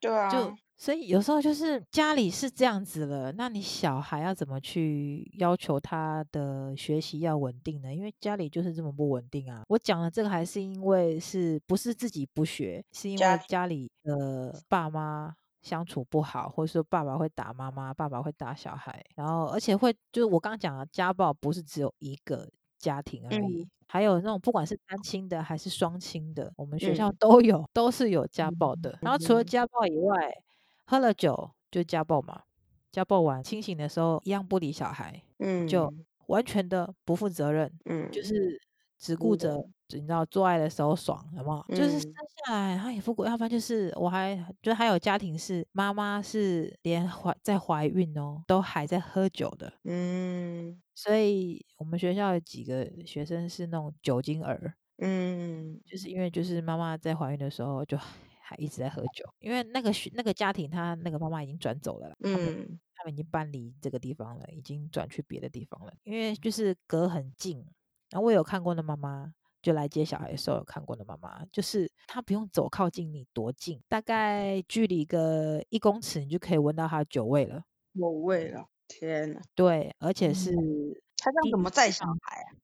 [0.00, 7.92] 对啊，就所以有时候就是家里是这样子了，那你小孩要怎么去要求他的学习要稳定呢？
[7.92, 9.64] 因为家里就是这么不稳定啊。
[9.66, 15.34] 我讲的这个还是因为是不是自己不学，是因为家里的爸妈
[15.68, 23.62] 相处不好，或者说爸爸会打妈妈，爸爸会打小孩，然后而且会就是我刚刚讲的家暴不是只有一个家庭而已。
[23.62, 23.70] 嗯。
[23.90, 28.98] 还有那种不管是单亲的还是双亲的，我们学校都有，嗯、都是有家暴的。
[29.00, 30.30] 然后除了家暴以外，
[30.84, 32.42] 喝了酒就家暴嘛，
[32.92, 35.90] 家暴完清醒的时候一样不理小孩，嗯，就
[36.26, 38.60] 完全的不负责任，嗯，就是
[38.98, 41.64] 只顾着、嗯、你知道做爱的时候爽，好不好？
[41.68, 42.12] 嗯、就是生
[42.46, 50.80] 下来他也不管，要不然就是我还就还有家庭是妈妈是连怀在怀孕哦都还在喝酒的，嗯。
[50.94, 67.64] 所以我们学校有几个学生是那种酒精儿，嗯，就是因为就是妈妈在怀孕的时候就还一直在喝酒，因为那个学那个家庭他那个妈妈已经转走了，嗯，他们他们已经搬离这个地方了，已经转去别的地方了，因为就是隔很近。
[68.10, 78.66] 然后我有看过的妈妈就来接小孩的时候有看过的妈妈，就是她不用走靠近你多近，大概距离个一公尺你就可以闻到她的酒味了，有味了。
[78.88, 80.56] 天呐，对，而且是、嗯、
[81.18, 82.56] 他这样怎么载小孩啊？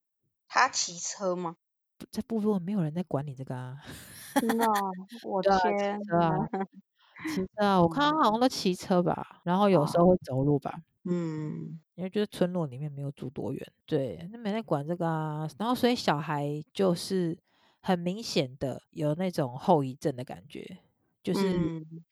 [0.48, 1.56] 他骑车吗？
[2.10, 3.76] 在部落没有人在管你这个啊。
[4.40, 4.64] 真的
[5.28, 6.48] 我的天，骑车啊，
[7.34, 10.80] 骑车啊，我看他好像都骑车吧，然后有时候会走路吧。
[11.04, 15.48] 嗯，因为就是村落里面没有住多远，对，那没在管这个啊。
[15.58, 17.38] 然后所以小孩就是
[17.80, 20.78] 很明显的有那种后遗症的感觉，
[21.22, 21.58] 就是。
[21.58, 22.04] 嗯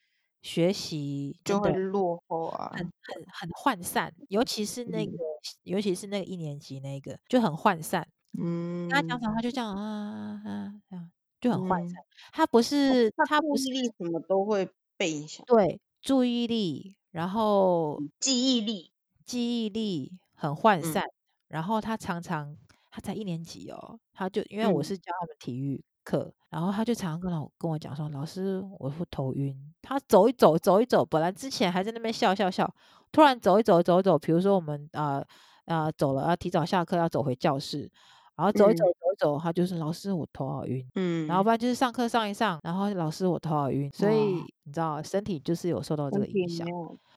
[0.42, 8.05] 学习就会落后啊，很很很涣散，尤其是那个，嗯、尤其是那个一年级那个就很涣散。
[8.37, 11.09] 嗯，跟他讲讲，他就这样啊啊啊，
[11.40, 12.03] 就很涣散。
[12.03, 15.45] 嗯、他不是，他不是力什么都会被影响。
[15.47, 18.90] 对，注意力，然后记忆力，
[19.25, 21.03] 记忆力很涣散。
[21.05, 21.13] 嗯、
[21.49, 22.57] 然后他常常，
[22.91, 25.77] 他才一年级哦，他就因为我是教他们体育。
[25.77, 32.69] 嗯课，然后他就常常跟我跟我讲说：“老师，我会头晕。”他走一走，走一走，本来之前还在那边笑笑笑，
[33.13, 34.19] 突然走一走，走一走。
[34.19, 35.25] 比如说我们啊啊、
[35.67, 37.89] 呃呃、走了，要提早下课，要走回教室，
[38.35, 40.85] 然后走一走，嗯、走一走，他就是老师，我头好晕。
[40.97, 43.89] 嗯，然后不然就是上课上一上，然后老师我头好晕。
[43.93, 44.17] 所以
[44.65, 46.67] 你知道，身体就是有受到这个影响。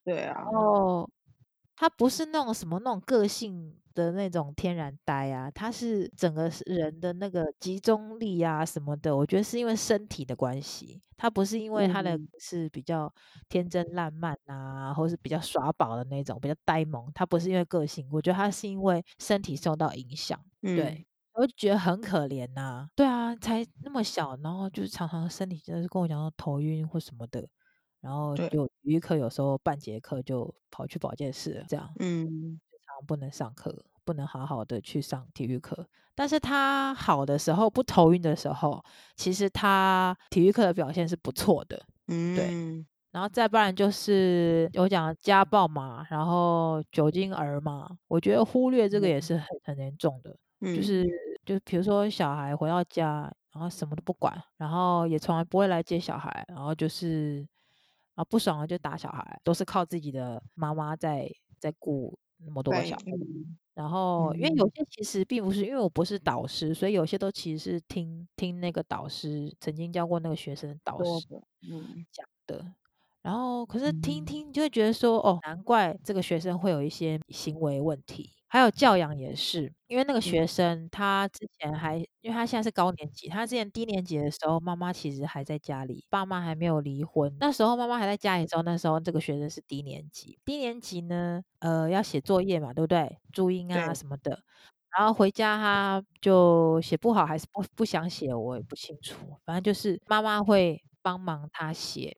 [0.04, 0.44] 对啊。
[0.44, 1.10] 然后
[1.76, 3.76] 他不是那种什么那种个性。
[3.96, 13.10] 的那种天然呆啊，他是整个人的那个集中力啊什么的，我觉得是因为身体的关系，他不是因为他的是比较
[13.48, 27.48] 天真烂漫啊，或是比较耍宝的那种比较呆萌，他不是因为个性，我觉得他是因为身体受到影响，嗯、对，我就觉得很可怜呐、啊，对啊，才那么小，然后就是常常身体就是跟我讲说头晕或什么的，
[28.06, 32.60] 然后就体育课有时候半节课就跑去保健室这样，嗯。
[32.88, 35.86] 常不能上课，不能好好的去上体育课。
[36.14, 38.82] 但是他好的时候，不头晕的时候，
[39.16, 41.84] 其实他体育课的表现是不错的。
[42.08, 42.86] 嗯，对。
[43.12, 50.38] 然后再不然就是有讲家暴嘛，然后酒精儿嘛，我觉得忽略这个也是很很严重的。
[50.62, 51.04] 嗯，就是
[51.44, 57.46] 就比如说小孩回到家，然后什么都不管，然后也从来不会来接小孩，然后就是
[58.16, 62.18] 啊不爽了就打小孩，都是靠自己的妈妈在在顾。
[62.46, 71.10] 那么多个小孩，嗯、然后因为有些其实并不是，因为我不是导师，所以有些都其实是听听那个导师曾经教过那个学生的导师
[72.12, 72.74] 讲的
[73.22, 78.35] 然后可是听听就会觉得说，哦，难怪这个学生会有一些行为问题。
[78.48, 87.36] 还有教养也是，因为那个学生他之前还，因为他现在是高年级，他之前低年级的时候，妈妈其实还在家里，爸妈还没有离婚。
[87.40, 93.18] 那时候妈妈还在家里的时候，那时候这个学生是低年级，低年级呢，呃，要写作业嘛，对不对？
[93.34, 94.40] 注音啊什么的，
[94.98, 99.16] 然后回家他就写不好，还是不不想写，我也不清楚。
[99.44, 102.16] 反正就是妈妈会帮忙他写，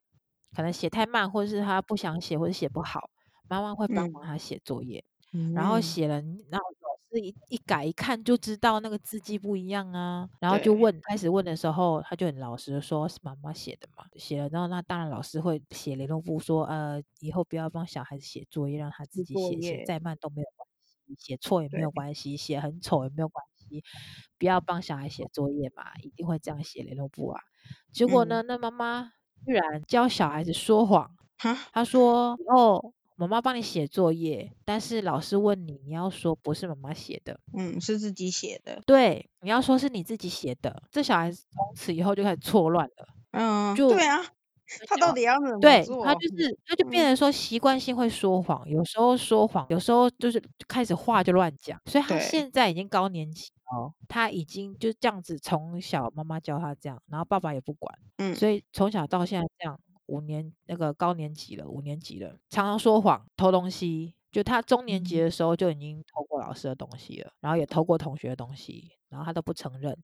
[0.55, 3.09] 可能写太慢，或者是他不想写，或者写不好，
[3.49, 5.03] 妈妈会帮忙他写作业。
[5.33, 6.15] 嗯然后写了，
[6.49, 23.83] 然后老师一一改一看就知道那个字迹不一样啊，然后就问，对开始问的时候，他就很老实的说，是妈妈写的嘛，写了，然后那当然老师会写联络簿说，呃，以后不要帮小孩子写作业，让他自己写，写再慢都没有关系，写错也没有关系，对写很丑也没有关系，
[24.39, 27.41] 不要帮小孩写作业嘛，一定会这样写联络簿啊。
[27.91, 29.11] 结果呢，嗯、那妈妈
[29.45, 31.53] 居然教小孩子说谎，哈？
[31.73, 32.93] 他说哦。
[33.19, 38.80] 妈妈帮你写作业，但是老师问你，你要说不是妈妈写的，嗯，是自己写的。
[38.86, 40.84] 对，你要说是你自己写的。
[40.91, 44.23] 这小孩子从此以后就开始错乱了，嗯，就对啊，
[44.88, 46.06] 他到底要怎么对做？
[46.06, 51.82] 他就是，他就变成说习惯性会说谎，有时候说谎，有时候就是开始话就乱讲。
[51.86, 64.15] 所以他现在已经高年级哦，他已经就这样子，从小妈妈教他这样，然后爸爸也不管，嗯，所以从小到现在这样，五年那个高年级了，五年级了，常常说谎，偷东西。
[64.32, 69.98] 就他中年级的时候就已经偷过老师的东西了，然后也偷过同学的东西，然后他都不承认，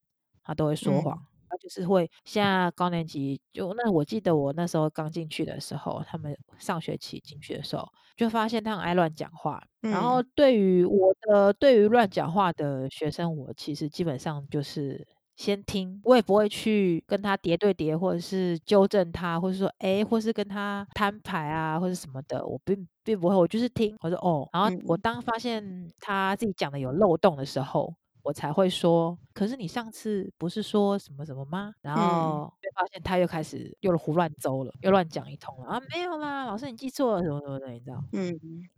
[0.43, 1.17] 他都会说谎。
[1.17, 1.27] 嗯
[1.61, 7.87] 就是会，现在高年级就那，我记得我那时候刚进去的时候，他们上学期进去的时候，
[8.17, 9.63] 就发现他很爱乱讲话。
[9.83, 27.93] 嗯、然后对于我的，对于乱讲话的学生，我其实基本上就是先听，我也不会去跟他叠对叠，或者是纠正他，或者说哎，或是跟他摊牌啊，或者什么的，我并并不会，我就是听，我说哦，然后我当发现他自己讲的有漏洞的时候。
[28.25, 31.73] 我才会说，可是你上次不是说什么什么吗？
[31.81, 35.81] 然后就发现他又开始又胡乱诌了，又乱讲一通了啊！
[35.91, 38.01] 没有啦，老师你记错了什么什么的，你知道？
[38.13, 38.31] 嗯，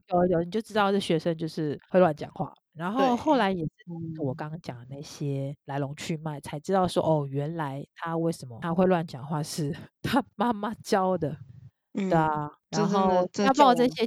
[0.08, 2.52] 有有你就知道这学生就是会乱讲话。
[2.76, 11.38] 然后后来也是我刚刚讲的那些来龙去脉，才知道说哦，原来他为什么他会乱讲话，是他妈妈教的。
[11.94, 14.06] 对啊，然后他帮我这些，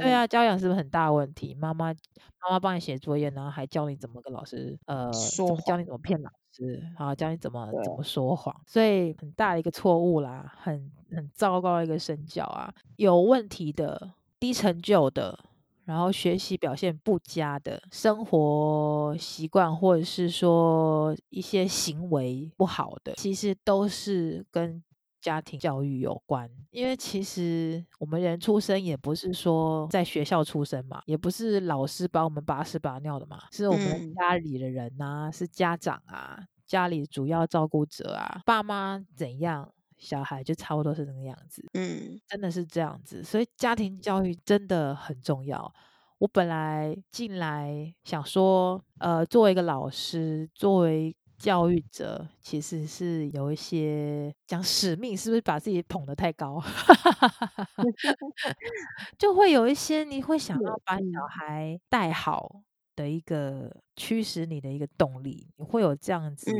[0.00, 1.54] 对啊，教养是不是很大问题？
[1.54, 1.94] 妈妈
[2.42, 5.98] 妈妈帮你写作业，然后还教你怎么跟老师呃，怎么教你怎么。
[5.98, 8.02] 骗老师，然后教你怎么怎么。
[8.02, 15.38] 说谎，所以很大的一个错误啦，很很糟糕的一个身教啊，有问题的、低成就的，
[15.88, 24.84] 然后学习表现不佳的，生活习惯或者是说一些行为不好的，其实都是跟。
[25.20, 39.68] 家庭教育有关，因为其实我们人出生也不是说在学校出生嘛，也不是老师把我们把屎把尿的嘛，是我们家里的人呐，是家长啊，家里主要照顾者啊，爸妈怎样，
[39.98, 45.72] 小孩就差不多是这个样子，嗯，真的是这样子，所以家庭教育真的很重要。
[46.18, 51.14] 我本来进来想说，呃，作为一个老师，作为。
[51.38, 56.60] 教育者其实是有一些讲使命，是不是把自己捧得太高？
[59.16, 62.60] 就会有一些你会想要把小孩带好
[62.98, 66.50] 的一个驱使你的一个动力，你会有这样子。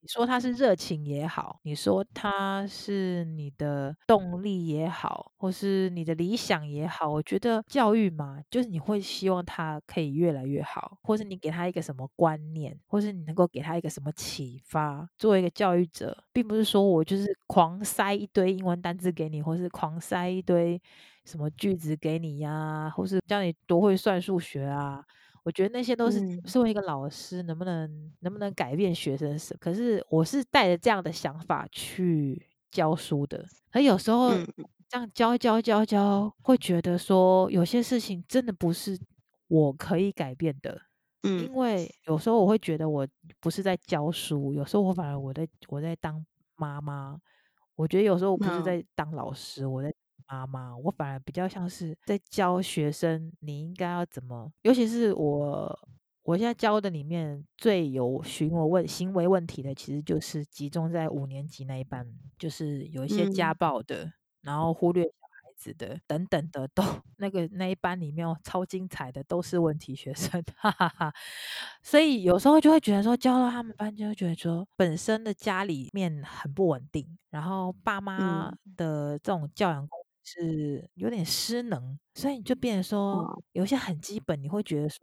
[0.00, 15.08] 你说他是热情也好，你说他是你的动力也好，或是你的理想也好，我觉得教育嘛，就是你会希望他可以越来越好，或是你给他一个什么观念，或是你能够给他一个什么启发。
[15.18, 20.80] 作为一个教育者，并不是说我就是狂塞一堆英文单字给你，或是狂塞一堆
[21.24, 25.04] 什么句子给你呀、啊，或是教你多会算数学啊。
[25.44, 29.58] 我觉得那些都是作为一个老师能不能、嗯、能不能改变学生什么？
[29.60, 34.30] 可是我是带着这样的想法去教书的，而有时候
[34.88, 38.98] 这样教教教教，会觉得说有些事情真的不是
[39.48, 40.80] 我可以改变的。
[41.24, 43.06] 嗯，因为有时候我会觉得我
[43.40, 46.24] 不是在教书，有时候我反而我在我在当
[46.56, 47.18] 妈妈。
[47.74, 49.92] 我觉得有时候我不是在当老师，我在。
[50.26, 55.78] 妈妈，我反而比较像是在教学生，你应该要怎么，尤其是我，
[56.22, 62.06] 我现在教的里面最有询我问行为问题的，其实就是集中在五年级那一班，
[62.38, 65.72] 就是有一些家暴的，嗯、然后忽略小孩子。
[65.78, 66.82] 的等等的都
[67.18, 71.14] 那个那一班里面超精彩的都是问题学生， 哈哈哈。
[71.84, 79.86] 所以有时候就会觉得说，教到他们班就会觉得说，本身的家里面很不稳定，然后爸妈的这种教养
[80.22, 85.00] 是有点失能，所以你就变成说，有些很基本，你会觉得说。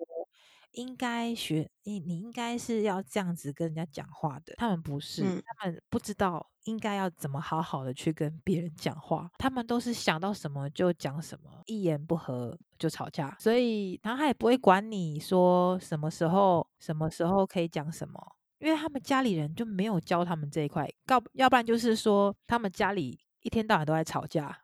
[0.73, 4.53] 应该学你，你应该是要这样子跟人家讲话的。
[4.55, 9.27] 他们不是，嗯、他们不知道应该要怎么好好的去跟别人讲话。
[9.39, 13.35] 他们都是想到什么就讲什么，一言不合就吵架。
[13.39, 20.87] 所以，然后他也不会管你说什么时候、什么时候可以讲什么，因为他们家里人就没有教他们这一块。
[21.07, 24.55] 告要不然就是说，他们家里一天到晚都在吵架。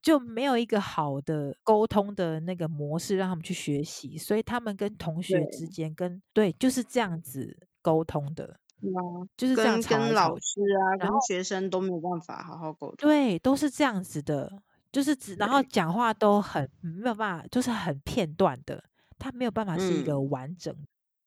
[0.00, 8.98] 就没有一个好的沟通的那个模式让他们去学习，所以他们跟同学之间跟对，对就是这样子沟通的，啊、
[9.36, 18.82] 就是这样跟跟老师啊，然后跟学生都没有办法好好沟通，对，都是这样子的，就是只然后讲话都很没有办法，就是很片段的，
[19.18, 20.74] 他没有办法是一个完整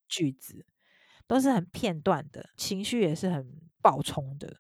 [0.08, 0.66] 句子，嗯、
[1.28, 3.48] 都是很片段的，情绪也是很
[3.82, 4.58] 暴冲的。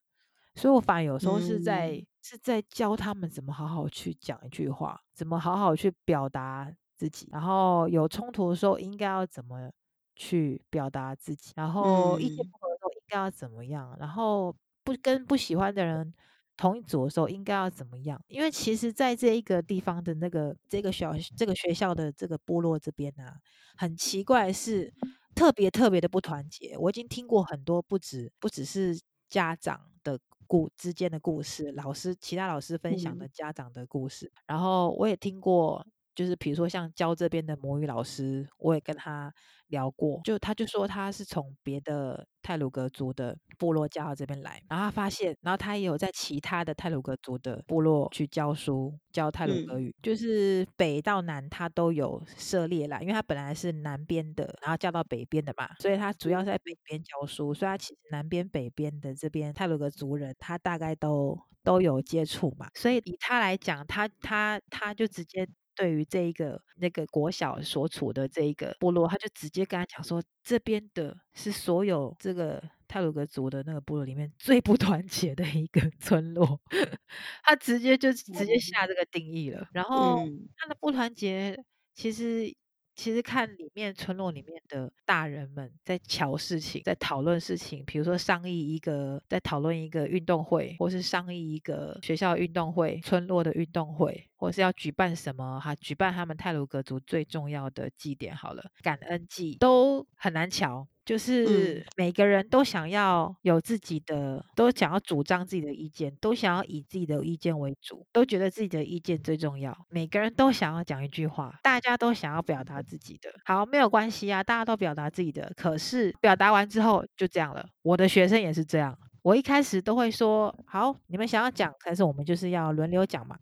[0.55, 9.69] 所以，我反而有时候是在、嗯、是在教他们怎么好好去讲一句话，怎么好好去表达自己，然后有冲突的时候应该要怎么
[10.15, 16.11] 去表达自己，然后意见不合的时候应该要怎么样，然后不跟不喜欢的人
[16.57, 18.19] 同一组的时候应该要怎么样？
[18.27, 23.37] 因为其实在这一个地方的那个这个小这个学校的这个部落这边呢、啊，
[23.77, 24.91] 很奇怪是
[25.35, 26.75] 特别特别的不团结。
[26.79, 28.99] 我已经听过很多不止不只是
[29.29, 35.85] 家长的故之间的故事，老师其他老师分享的家长的故事，嗯、然后我也听过。
[36.15, 39.33] 就是比如说像教这边的母语老师，我也跟他
[39.67, 65.47] 聊过，就他就说他是从别的泰鲁格族的部落教到这边来，然后他发现，然后他也有在其他的泰鲁格族的部落去教书，教泰鲁格语，嗯、就是北到南他都有涉猎啦，因为他本来是南边的，然后教到北边的嘛，所以他主要在北边教书，所以他其实南边北边的这边泰鲁格族人，他大概都都有接触嘛，所以以他来讲，他他他就直接。
[65.75, 76.59] 对于这一个那个国小所处的这一个部落，他就直接跟他讲说，这边的是所有这个泰鲁格族的那个部落里面最不团结的一个村落，
[77.43, 79.67] 他直接就直接下这个定义了。
[79.73, 80.19] 然后
[80.57, 81.57] 他的不团结
[81.93, 82.55] 其实。
[82.95, 100.87] 其实看里面村落里面的大人们在瞧事情，在讨论事情，比如说商议一个，在讨论一个运动会，或是商议一个学校运动会、村落的运动会，或是要举办什么哈，举办他们泰鲁格族最重要的祭典好了，感恩祭都很难瞧。
[101.05, 109.77] 就是每个人都想要有自己的，都想要主张自己的意见，都想要以自己的意见为主，都觉得自己的意见最重要。
[109.89, 113.29] 每个人都想要讲一句话，大家都想要表达自己的。
[113.45, 115.51] 好，没有关系啊，大家都表达自己的。
[115.55, 117.63] 可是表达完之后就这样了。
[117.83, 118.97] 我的学生也是这样。
[119.21, 123.37] 我一开始都会说，好，你们想要讲，但是我们就是要轮流讲嘛。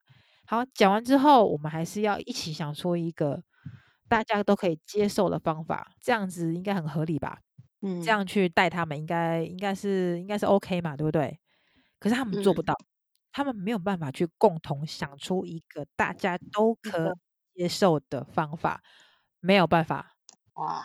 [0.46, 3.42] 好，讲完之后，我们还是要一起想出一个
[4.10, 7.40] 大家都可以接受的方法，这样子应该很合理吧？
[7.84, 11.38] 嗯，这样去带他们应该应该是应该是 OK 嘛，对不对？
[12.00, 12.86] 可是他们做不到，嗯、
[13.32, 17.16] 他们没有办法去共同想出一个大家都可
[17.54, 18.82] 接受的方法，
[19.40, 20.16] 没有办法。
[20.56, 20.84] 哇，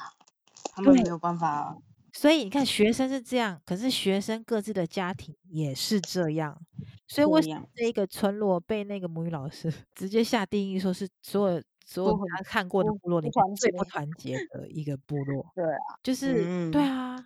[0.74, 1.76] 他们没有办法。
[2.12, 6.60] 所以你看，学生是这样，可是学生各自的家庭也是这样。
[7.06, 11.62] 所以为什么这一个村落被那个母语老师 直接下定义说是所有？
[11.88, 13.82] 所有他看过的部落里面最不。
[13.88, 17.16] 团结的一个部落，对啊，就是、嗯、对啊，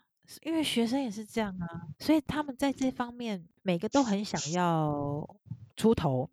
[0.42, 1.66] 因为学生也是这样啊，
[1.98, 5.28] 所以他们在这方面每个都很想要
[5.74, 6.30] 出头，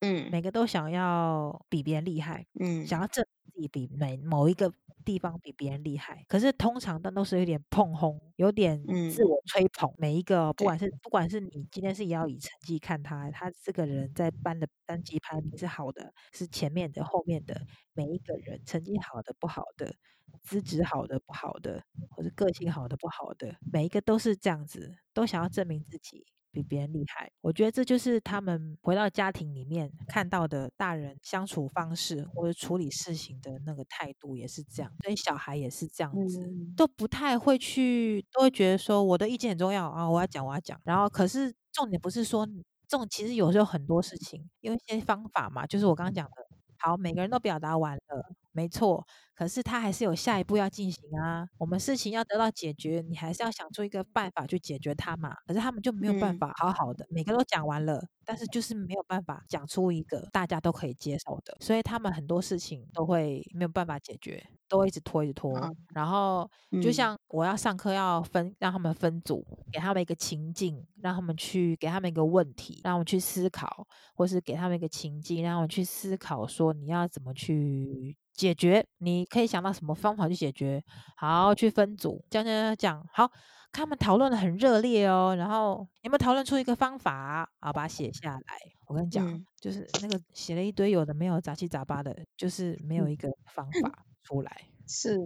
[0.00, 4.72] 嗯，每个都想要比别人厉害，嗯，想要证明自己比每某一个。
[5.02, 8.78] 地方比别人厉害，可是通常但都是有点碰轰，有点
[9.10, 9.88] 自我吹捧。
[9.92, 19.94] 嗯、每一个不管是不管是你今天是也要以成绩看他，他这个人在班的班级排名是好的，是前面的后面的每一个人成绩好的不好的，
[20.42, 26.26] 资质好的不好的，或者个性好的不好的，每一个都是这样子，都想要证明自己。
[26.52, 42.46] 比别人厉害，我觉得这就是他们回到家庭里面看到的大人相处方式或者处理事情的那个态度也是这样，所以小孩也是这样子，都不太会去，都会觉得说我的意见很重要啊，我要讲我要讲，然后可是重点不是说
[42.88, 46.32] 这种，其实有时候很多事情有一些方法嘛，就是我刚刚讲的。
[46.82, 49.06] 好，每个人都表达完了，没错。
[49.34, 51.46] 可是他还是有下一步要进行啊。
[51.56, 55.34] 我们事情要得到解决，你还是要想出一个办法去解决它嘛。
[55.46, 64.46] 可是他们就没有办法好好的，嗯、每个都讲完了，但是就是没有办法讲出一个大家都可以接受的，所以他们很多事情都会没有办法解决。
[64.68, 66.48] 都会一直拖，一直拖，嗯、然后
[66.80, 80.82] 就像我要上课要分，让他们分组，给他们一个情境，让他们去给他们一个问题，让我们去思考，或是给他们一个情境，让我们去思考说你要怎么去解决，你可以想到什么方法去解决，
[81.16, 83.30] 好，去分组，讲讲讲，好，
[83.70, 87.48] 他们讨论的很热烈哦，然后有没有讨论出一个方法？
[87.60, 88.42] 好，把它写下来。
[88.88, 94.04] 我跟你讲，嗯、就是那个写了一堆有的没有杂七杂八的，就是没有一个方法。
[94.22, 95.16] 出来是，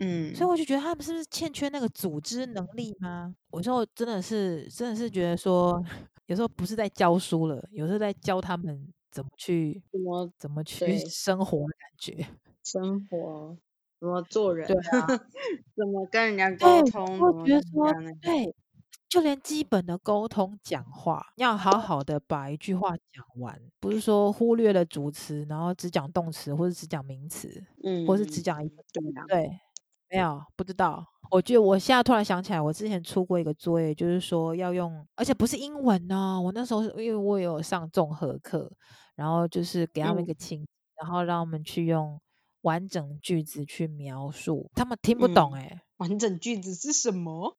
[0.00, 3.34] 嗯，所以我就觉得他们是不是欠缺那个组织能力吗？
[3.50, 5.78] 我说真的是，真的是觉得说，
[6.26, 12.26] 有时候不是在教书了，有时候在教他们怎么去怎么怎么去生活的感觉，
[12.64, 13.54] 生活
[13.98, 15.06] 怎么做人，对啊，
[15.76, 17.92] 怎么跟人家沟通，我觉得说
[18.22, 18.54] 对。
[19.10, 29.60] 就连基本的沟通讲话，要好好的把一句话讲完，不是说忽略了主词，然后只讲动词或者只讲名词，嗯，或是只讲一个对，对，
[30.10, 31.04] 没有不知道。
[31.28, 36.40] 我觉得我现在突然想起来，我之前出过一个作业，就是说要用，而且不是英文呢、哦。
[36.40, 38.70] 我那时候因为我有上综合课，
[39.16, 40.68] 然后就是给他们一个情，嗯、
[41.02, 42.20] 然后让他们去用
[42.62, 45.80] 完整句子去描述，他们听不懂哎、欸嗯。
[45.98, 47.54] 完整句子是什么？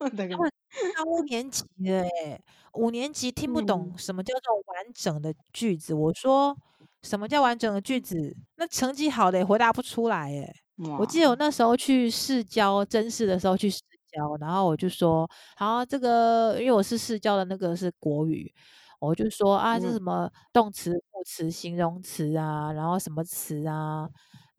[0.95, 2.41] 他们五年级的哎，
[2.73, 5.93] 五年级听不懂什么叫做完整的句子。
[5.93, 6.57] 嗯、我说
[7.03, 8.35] 什么叫完整的句子？
[8.55, 10.53] 那成绩好的也回答不出来哎。
[10.97, 13.81] 我记得我那时候去试教真试的时候去试
[14.11, 18.51] 教，然后我就说，好，这个因为我是试教的那个是国语。
[18.99, 24.09] 我就说啊，这是什么动词、副词、形容词啊，然后什么词啊，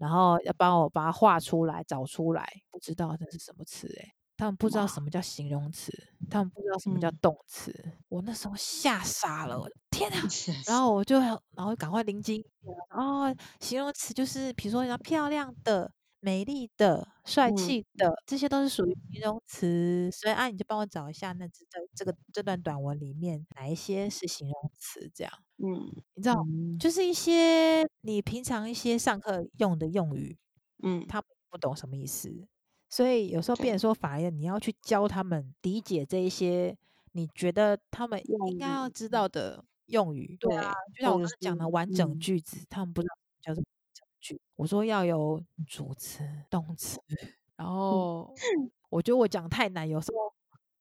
[0.02, 2.44] 然后要帮我把它画出来、找出来。
[2.72, 5.92] 不知道这是什么词哎，他们不知道什么叫形容词，
[6.28, 7.70] 他们不知道什么叫动词。
[7.84, 10.28] 嗯、我那时候吓傻了，天啊！
[10.66, 12.44] 然后我就然后赶快灵机，
[12.90, 15.92] 哦，形容词就是比如说要漂亮的。
[16.24, 21.64] 美丽的、帅气的，嗯、这些都是属于形容词，所以啊，你就帮我找一下，那这
[21.96, 25.10] 这个这段短文里面哪一些是形容词？
[25.12, 30.38] 这样，嗯，你知道，嗯、就是一些你平常一些上课用的用语，
[30.84, 32.46] 嗯，他们不懂什么意思，
[32.88, 36.78] 所以有时候变成说，反而你要去教他们理解这一些
[37.10, 40.36] 你觉得他们应该要知道的用语。
[40.38, 43.66] 对啊，就像我刚刚讲的完整句子，嗯、他们不知道叫什么。
[44.56, 47.00] 我说要有主词、动词，
[47.56, 48.32] 然后
[48.90, 50.18] 我觉得我讲太难，有时候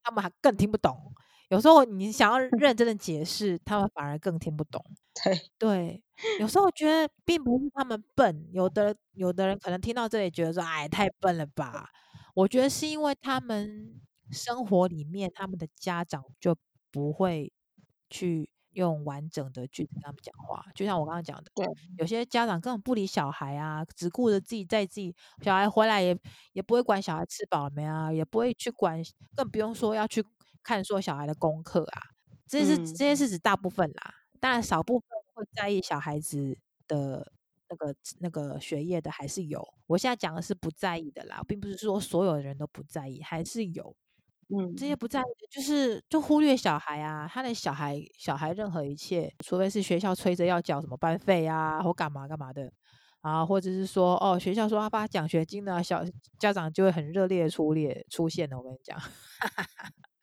[0.03, 1.13] 他们还更听不懂。
[1.49, 4.81] 有时候你想要认真的解释，他们反而更听不懂。
[5.57, 6.01] 对，
[6.39, 11.89] 有时候我觉得并不是他们笨，有的有的人可能听到这里觉得说：“哎，太笨了吧？”
[12.35, 13.99] 我觉得是因为他们
[14.31, 16.55] 生活里面，他们的家长就
[16.89, 17.51] 不会
[18.09, 18.49] 去。
[18.73, 21.65] 用完整的句子跟他们讲话，就像我刚刚讲的，对，
[21.97, 26.17] 有些家长根本不理小孩啊，只顾着自己在自己小孩回来也
[26.53, 29.01] 也不会管小孩吃饱了没啊，也不会去管，
[29.35, 30.23] 更不用说要去
[30.63, 32.01] 看说小孩的功课啊。
[32.47, 36.57] 这是、嗯、这些是指大部分啦，当然少部分会在意小孩子
[36.87, 37.31] 的
[37.69, 39.65] 那个那个学业的还是有。
[39.87, 43.95] 我现在讲的是不在意的啦，并不是说所有的人都不在意，还是有。
[44.53, 52.69] 嗯，这些不在意的，就是就忽略小孩啊，他的小孩小孩任何一切，除非是学校催着要缴什么班费啊，或干嘛干嘛的
[53.21, 56.03] 啊，或者是说哦，学校说要发奖学金呢，小
[56.37, 58.57] 家长就会很热烈出列出现的。
[58.57, 58.99] 我跟你讲，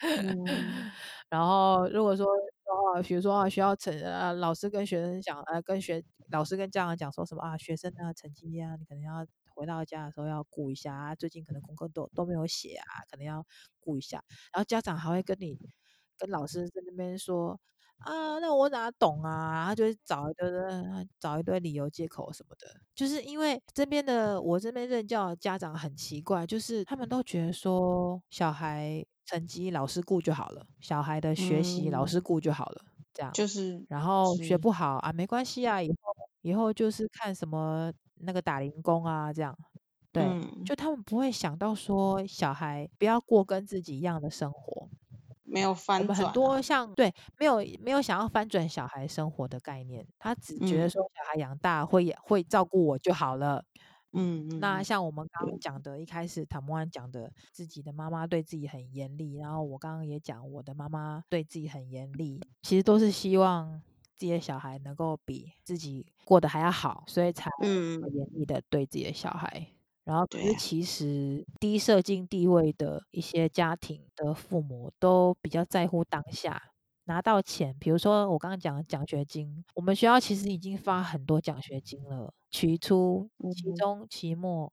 [0.01, 0.45] 嗯、
[1.31, 9.27] 然后如果说哦，比如说啊，学校成啊，老师跟学生讲，呃，跟学老师跟家长讲说什么啊，学生的成绩啊，你可能要。
[9.59, 13.45] 回到家的时候要顾一下啊，最近可能功课都都没有写啊，可能要
[13.81, 14.23] 顾一下。
[14.53, 15.59] 然后家长还会跟你
[16.17, 17.59] 跟老师在那边说
[17.99, 19.67] 啊，那我哪懂啊？
[19.67, 20.49] 他就会找一堆
[21.19, 22.81] 找一堆理由借口什么的。
[22.95, 33.85] 就是因为这边的我这边任教的家长很奇怪，就是他们都觉得说小孩成绩老师顾就好了，小孩的学习老师顾就好了，嗯、这样就是。
[33.89, 35.97] 然后学不好啊，没关系啊，以后
[36.43, 37.93] 以后就是看什么。
[38.21, 39.57] 那个打零工啊，这样，
[40.13, 44.89] 对，嗯、就他们不会想到说小孩不要过跟自己一样的生活，
[45.45, 53.65] 没有翻转、啊、很多像对，没有没有想要翻转小孩生活的概念，他只觉得说小孩养大会、嗯、会照顾我就好了。
[54.13, 63.83] 嗯，那像我们刚刚讲的，一开始唐木安讲的，自己的妈妈对自己很严厉，然后我刚刚也讲我的妈妈对自己很严厉，其实都是希望。
[64.19, 69.49] 自己的小孩能够比自己过得还要好，所以才严厉的对自己的小孩。
[69.61, 76.73] 嗯、然后，可是其实低社经地位的一些家庭的父母都比较在乎当下
[77.05, 77.77] 拿到钱。
[77.79, 84.73] 比如说我刚刚讲的奖学金，我们学校其实已经发很多奖学金了，期初、期中、期末。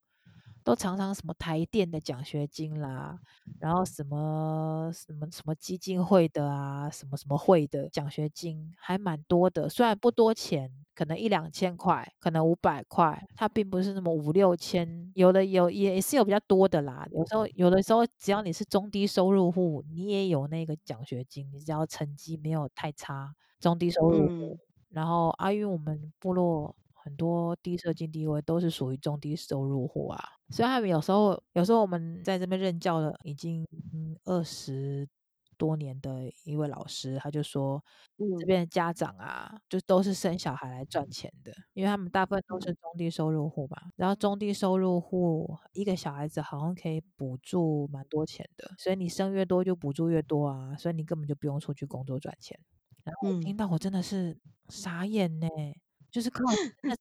[0.65, 3.19] 都常常什么台电的奖学金啦，
[3.59, 17.07] 然后什么什么什么基金会的啊，什么什么会的奖学金还蛮多的，虽然不多钱，可能一两千块，可能五百块，它并不是那么五六千，有的有也是有比较多的啦。
[17.11, 24.55] 有时候有的时候，只要你是中低收入户，你也有那个奖学金，你只要成绩没有太差，中低收入户。
[24.55, 24.59] 嗯、
[24.89, 26.75] 然后阿玉，我们部落。
[27.05, 33.63] 很多低社经地位都是属于中低收入户啊，所以他们有时候，有时候我们在这边任教了已经
[34.23, 35.07] 二十
[35.55, 37.79] 多年的一位老师，他就说，
[38.39, 52.59] 这边的家长啊，就都是生小孩来赚钱的，因为他们大部分都是中低收入户嘛，然后中低收入户一个小孩子好像可以补助蛮多钱的，所以你生越多就补助越多啊，所以你根本就不用出去工作赚钱。
[53.03, 54.35] 然后我听到我真的是
[54.69, 55.47] 傻眼呢。
[56.15, 56.39] 就是靠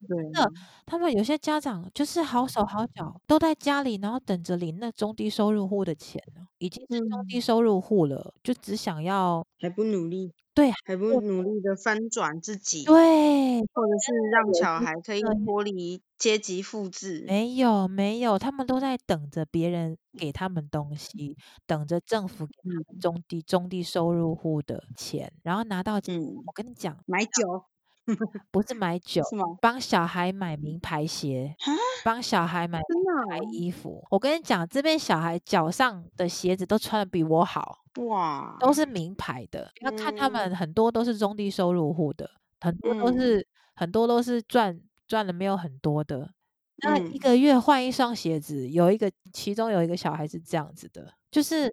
[0.08, 0.52] 真 的，
[0.84, 6.48] 他们有些家长就是好手好脚，都在家里，然后等着领那中低收入户的钱呢。
[6.58, 17.24] 已经是中低收入户了，嗯、就只想要还不努力，对，还不努力的翻转自己，对，或者是让小孩可以脱离阶级复制。
[17.28, 21.36] 没有没有，他们都在等着别人给他们东西，
[21.68, 27.62] 等着政府给他们中低、嗯、中低收入户的钱，然后拿到钱，嗯、我跟你讲，买酒。
[28.50, 29.44] 不是买酒，是吗？
[29.61, 31.57] 帮小孩买名牌鞋，
[32.05, 34.07] 帮小孩买名牌衣服。
[34.11, 39.70] 我跟你讲，这边小孩脚上的鞋子都穿的比我好，哇，都是名牌的。
[39.80, 42.30] 要看他们很多都是中低收入户的，
[42.61, 43.46] 很多都是、嗯、
[43.76, 46.30] 很多都是赚赚的没有很多的。
[46.78, 51.14] 那一个月换一双鞋子，有一个其中有一个小孩是这样子的。
[51.35, 51.68] 就是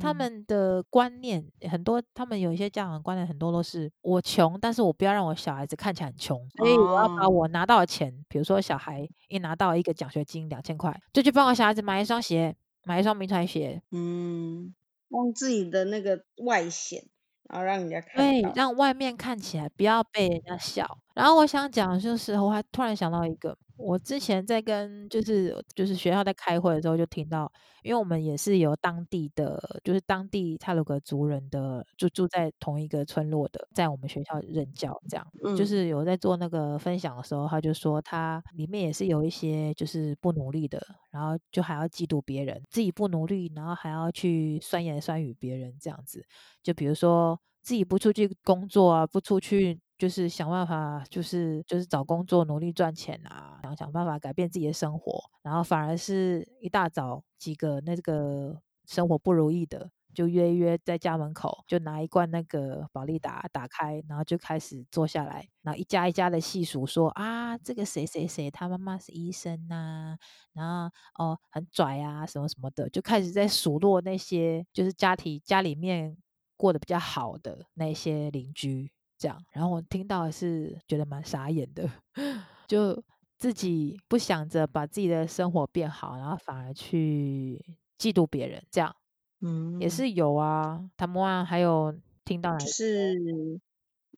[0.00, 14.74] 他们的观念很多，他们有一些家长的观念很多都是我穷，但是我不要让我小孩子看起来很穷，所以我要把我拿到的钱，比如说小孩一拿到一个奖学金两千块，就去帮我小孩子买一双鞋，买一双名牌鞋，嗯，
[15.10, 17.04] 让自己的那个外显，
[17.50, 20.96] 然后让人家看，对，让外面看起来不要被人家笑。
[21.14, 23.54] 然后我想讲就是，我还突然想到一个。
[23.76, 27.50] 我之前在跟就是就是学校在开会的时候，就听到，
[27.82, 46.24] 因为我们也是有当地的，就是当地泰鲁格族人的，就住在同一个村落的，在我们学校任教，这样，嗯、就是有在做那个分享的时候，他就说他里面也是有一些就是不努力的，然后就还要嫉妒别人，自己不努力，然后还要去酸言酸语别人这样子，
[46.62, 49.80] 就比如说自己不出去工作啊，不出去。
[49.96, 70.16] 就是想办法，就是就是找工作，努力赚钱啊，想想办法改变自己的生活，然后反而是一大早几个那个生活不如意的，就约约在家门口，就拿一罐那个保力达打开，然后就开始坐下来，然后一家一家的细数说啊，这个谁谁谁他妈妈是医生呐、
[70.52, 76.16] 然后哦很拽啊什么什么的，就开始在数落那些就是家庭家里面
[76.56, 78.90] 过得比较好的那些邻居。
[79.24, 81.88] 这样，然后我听到是觉得蛮傻眼的，
[82.68, 83.02] 就
[83.38, 87.64] 自己不想着把自己的生活变好，然后反而去
[87.98, 88.94] 嫉妒别人，这样，
[89.40, 90.90] 嗯，也是有啊。
[90.98, 93.14] 他们啊还有听到是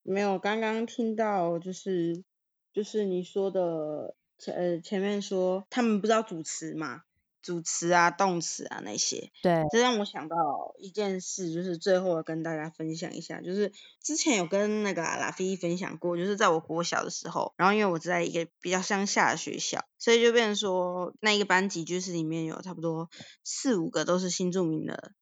[0.02, 0.40] 没有？
[0.40, 2.24] 刚刚听到就是
[2.72, 7.02] 就是你说的前呃前面说他们不知道主持嘛。
[7.46, 10.36] 主词啊，动词啊那些，对，这让我想到
[10.78, 13.72] 一件事，就是最后跟大家分享一下，就是
[14.02, 23.08] 之前有跟那个拉菲分享过，就是在我国小的时候，然后因为我在一个比较乡下的学校，所以就变成说那一个班级就是里面有差不多
[23.44, 25.12] 四五个都是新住民的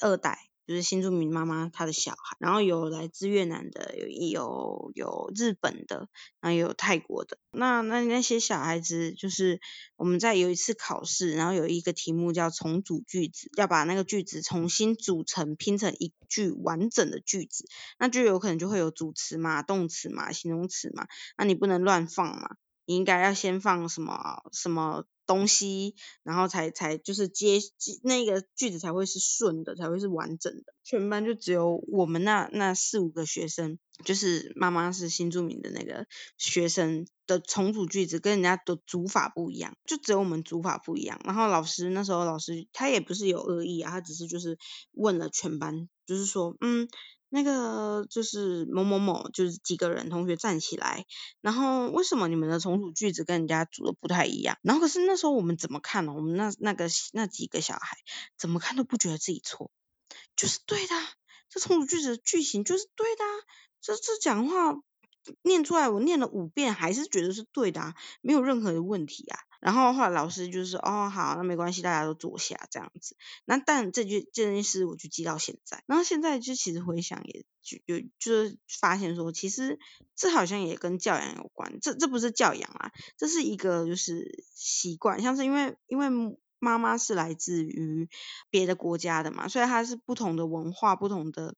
[0.00, 0.38] 二代。
[0.68, 6.10] 就是新住民妈妈她的小孩，然后有来自越南的，有有有日本的，
[6.42, 7.38] 然后有泰国的。
[7.50, 9.62] 那那那些小孩子，就是
[9.96, 17.64] 我们在有一次考试，然后有一个题目叫重组句子，要把那个句子重新组成，拼成一句完整的句子，
[17.98, 21.06] 那就有可能就会有主词嘛、动词嘛、形容词嘛，
[21.38, 22.56] 那你不能乱放嘛，
[22.88, 25.04] 应该要先放什么什么。
[25.28, 27.58] 东西，然后才才就是接
[28.02, 30.72] 那个句子才会是顺的，才会是完整的。
[30.82, 36.06] 全班就只有我们那那四五个学生，就是妈妈是新住民的那个
[36.38, 41.20] 学生的重组句子跟人家的组法不一样，就只有我们组法不一样。
[41.24, 44.56] 然后老师那时候老师他也不是有恶意啊，他只是就是
[44.92, 46.88] 问了全班，就是说嗯。
[47.30, 51.04] 那个就是某某某，就是几个人同学站起来，
[51.40, 54.58] 然后为什么你们的重组句子跟人家组的不太一样？
[54.62, 56.12] 然后可是那时候我们怎么看呢？
[56.14, 57.98] 我们那那个那几个小孩
[58.38, 59.70] 怎么看都不觉得自己错，
[60.36, 60.94] 就是对的，
[61.50, 63.24] 这重组句子的句型就是对的，
[63.80, 64.74] 这这讲话
[65.42, 69.38] 念出来，我念了五遍还是觉得是对的，没有任何的问题啊。
[69.60, 73.16] 然后后来老师就是哦好，那没关系，大家都坐下这样子。
[73.44, 75.82] 那但这句这件事我就记到现在。
[75.86, 79.78] 然后现在就其实回想也就有就是发现说，其实
[80.14, 81.78] 这好像也跟教养有关。
[81.80, 86.08] 这这不是教养啊，这是一个就是习惯，像是因为因为
[86.58, 88.08] 妈妈是来自于
[88.50, 91.54] 别的国家的嘛，所以她是不同的文化、不同的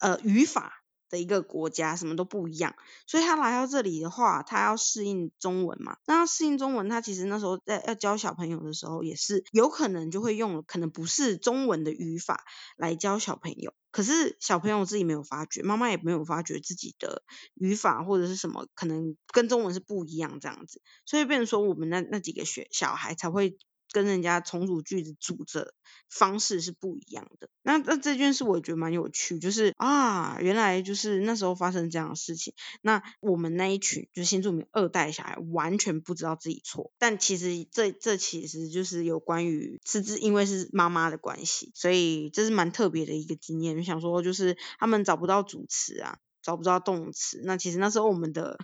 [0.00, 0.83] 呃语法。
[1.14, 2.74] 的一个国家什么都不一样，
[3.06, 5.96] 所以他来到这里的话，他要适应中文嘛。
[6.06, 12.44] 那要适应中文，他其实那时候在要教小朋友的时候，也是有可能就会用可能不是中文的语法
[12.76, 13.72] 来教小朋友。
[13.92, 17.22] 可是小朋友自己没有发觉，妈妈也没有发觉自己的
[17.54, 23.56] 语法或者是什么可能跟中文是不一样这样子，所以变成说我们那那几个学小孩才会
[23.94, 25.72] 跟人家重组句子组着
[26.10, 27.48] 方式是不一样的。
[27.62, 32.52] 那那这件事我觉得蛮有趣，就是啊，原来就是那时候发生这样的事情。
[32.82, 43.76] 那我们那一群就是新住民二代小孩完全不知道自己错，但其实这这其实就是有关于是因为是妈妈的关系，所以这是蛮特别的一个经验。
[43.76, 48.58] 就想说就是他们找不到主词啊，找不到动词，那其实那时候我们的。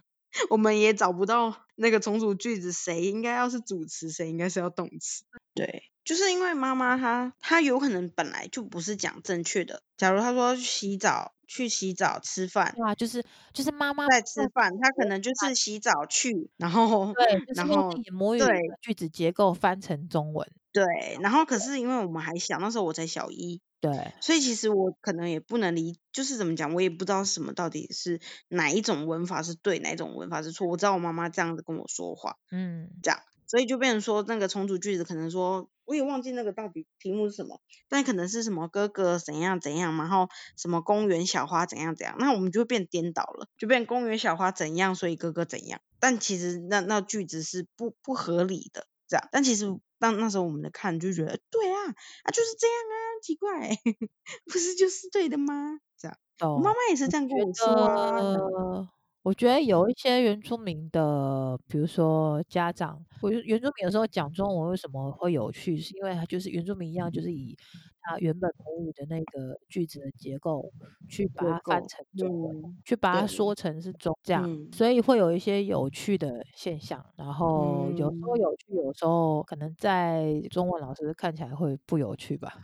[0.48, 5.24] 我们也找不到那个重组句子，谁应该要是主词，谁应该是要动词。
[5.54, 9.82] 对，就是因为妈妈她她有可能本来就不是讲正确的。
[9.96, 20.48] 假如她说去洗澡、去洗澡、吃饭，对啊，就是就是妈妈在吃饭，她可能就是洗澡去，然后对，然后母语对句子结构翻成中文。
[20.72, 20.84] 对，
[21.20, 23.60] 然后可是因为我们还小，那时候我才小一。
[23.80, 30.66] 对，所以其实我可能也不能理，就是怎么讲，我也不知道什么到底是哪一种文法是对，哪一种文法是错。
[30.68, 40.28] 我知道我妈妈这样子跟我说话，嗯，这样，所以就变成说那个重组句子，可能说我也忘记那个到底题目是什么，但可能是什么哥哥怎样怎样，然后
[40.58, 51.78] 什么公园小花怎样怎样，那我们就会变颠倒了，就变公园小花怎样，所以哥哥怎样，但其实那那句子是不不合理的，这样，但其实当那时候我们的看就觉得对啊，
[52.24, 52.96] 啊就是这样啊。
[53.22, 53.68] 奇怪，
[54.50, 55.78] 不是就是对的吗？
[55.98, 56.16] 这样，
[56.56, 58.88] 我妈妈也是这样跟我说啊。
[59.22, 67.54] 我觉得有一些原住民的，比如说家长，我原住民有时候讲中文为什么会有趣，是因为他就是原住民一样，就是以
[68.00, 70.72] 他原本母语的那个句子的结构
[71.06, 77.04] 去把它翻成中文，嗯、去把它说成是中这样，嗯、所以会有一些有趣的现象。
[77.16, 82.54] 然后有时候有趣，有时候可能在中文老师看起来会不有趣吧。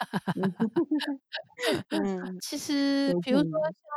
[1.90, 3.50] 嗯，其实比如说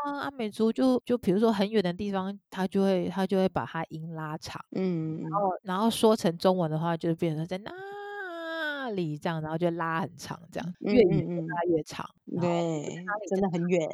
[0.05, 12.07] 像阿美族就，就就比如说很远的地方，他就会他就会把它音拉长，嗯，然后然后说成中文的话，就变成在那里这样，然后就拉很长，这样越远越拉越长，
[12.41, 13.89] 对，真的很远，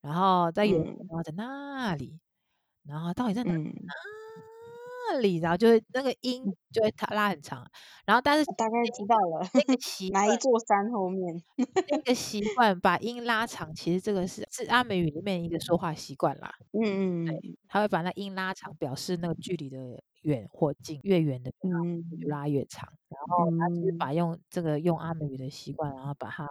[0.00, 2.18] 然后在远，然后在那里，
[2.84, 3.54] 然后到底在哪？
[5.10, 7.66] 那里，然后就会那个音就会它拉很长，
[8.06, 11.42] 然后但是大概知道了那个 习惯，哪一座山后面
[11.88, 16.54] 那个 习惯把音拉长，其实这个是是阿美语里面一个说话习惯啦。
[16.72, 21.52] 嗯嗯，对，他会把那音拉长，表示那个距离的远或近，越远的
[22.26, 22.88] 拉越长。
[23.08, 26.46] 然后他就是把用这个用阿美语的习惯，然后把它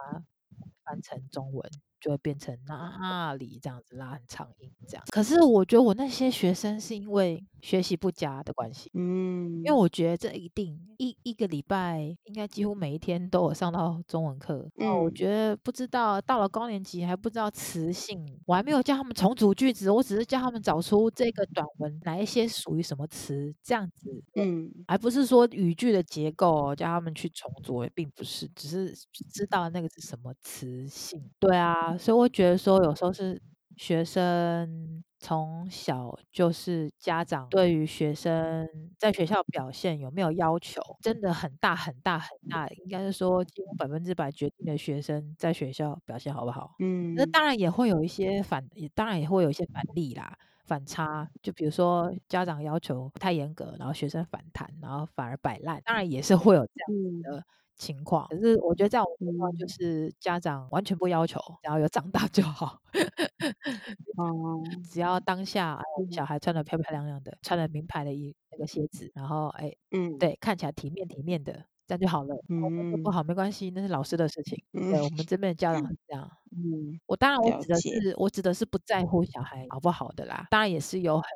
[0.84, 1.70] 翻成中文。
[2.02, 28.92] 就会变成那里这样子拉很长音这样，可是我觉得我那些学生是因为学习不佳的关系，嗯，因为我觉得这一定一一个礼拜应该几乎每一天都有上到中文课，嗯，我觉得不知道到了高年级还不知道词性，我还没有叫他们重组句子，我只是叫他们找出这个短文哪一些属于什么词这样子，嗯，而不是说语句的结构叫他们去重组，并不是，只是
[29.32, 31.96] 知道那个是什么词性，对啊。
[31.96, 33.40] 所以我觉得说，有时候是
[33.76, 38.68] 学生从小就是家长对于学生
[38.98, 46.74] 在学校表现有没有要求，真的很大很大很大，应该是说几乎百分之百决定了学生在学校表现好不好。
[46.80, 51.30] 嗯，那当然也会有一些反，也当然也会有一些反例啦，反差。
[51.40, 57.44] 就比如说家长要求太严格，然后学生反弹，然后反而摆烂，当然也是会有这样的。
[57.76, 62.78] 情况，可是我觉得在我们情况就是家长完全不要求，只要有长大就好。
[64.18, 72.34] 哦，只要当下小孩穿的漂漂亮亮的，穿了名牌的衣那个鞋子，然后哎，嗯，对，看起来体面体面的，这样就好了。
[72.48, 74.62] 嗯，不好没关系，那是老师的事情。
[74.72, 76.30] 对，我们这边的家长是这样。
[76.50, 81.28] 嗯，我当然我指的是我指的是不在乎小孩好不好的啦，当然也是有很。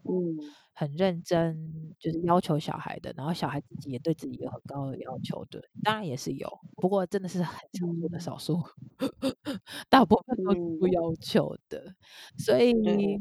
[0.78, 8.62] 很认真，就是要求小孩的，然后小孩自己也对自己有很高的要求的，当然也是有，不过真的是很少数的少数，
[9.88, 11.94] 大部分都是不要求的。
[12.36, 12.74] 所以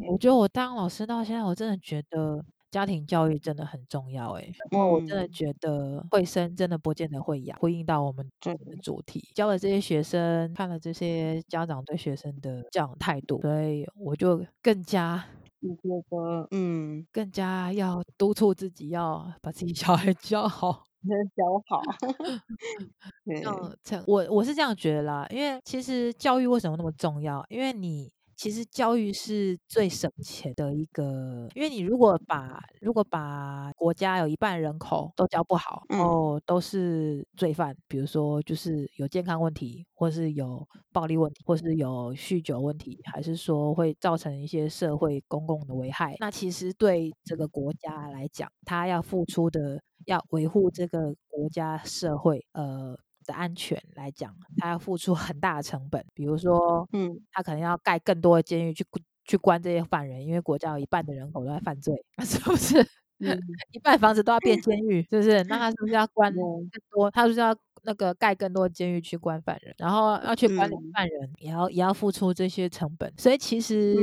[0.10, 2.44] 我觉得我当老师到现在，我真的觉得
[2.76, 15.24] 家庭教育真的很重要诶，因为我真的觉得会生真的不见得会养，呼应到我们的主题，教了这些学生，看了这些家长对学生的教养态度，所以我就更加。
[15.62, 20.84] 你觉得，嗯，更加要督促自己，要把自己小孩教好，
[21.36, 21.82] 教好。
[23.26, 27.46] 嗯，我我是这样觉得啦，因为其实教育为什么那么重要？
[27.50, 52.98] 因为你其实教育是最省钱的一个，因为你如果把如果把国家有一半人口都教不好，然后都是罪犯，比如说就是有健康问题，或是有暴力问题，或是有酗酒问题，还是说会造成一些社会公共的危害，那其实对这个国家来讲，他要付出的，要维护这个国家社会，呃。
[53.26, 58.86] 的安全来讲，他要付出很大的成本，比如说，嗯，他可能要盖更多的监狱去
[59.26, 62.86] 去关这些犯人，因为国家有一半的人口都在犯罪， 是不是？
[63.20, 63.40] 嗯，
[63.72, 65.42] 一半房子都要变监狱，是不是？
[65.46, 66.44] 那他是不是要关更
[66.92, 67.10] 多？
[67.12, 69.74] 他是不是要那个盖更多的监狱去关犯人？
[69.78, 73.14] 然后要去管理犯人，也要也要付出这些成本。
[73.18, 73.96] 所以其实，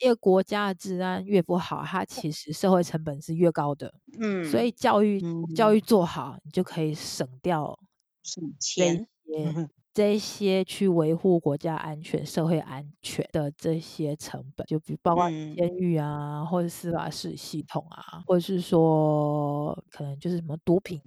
[0.00, 3.94] 一个国家的治安越不好，它其实社会成本是越高的。
[4.20, 5.22] 嗯，所以教育
[5.54, 7.78] 教育做好，你就可以省掉。
[8.22, 21.00] 省钱，这些 这些去维护国家安全、社会安全的这些成本，就比如包括监狱啊，或者司法系系统啊，或者是说可能就是什么毒品、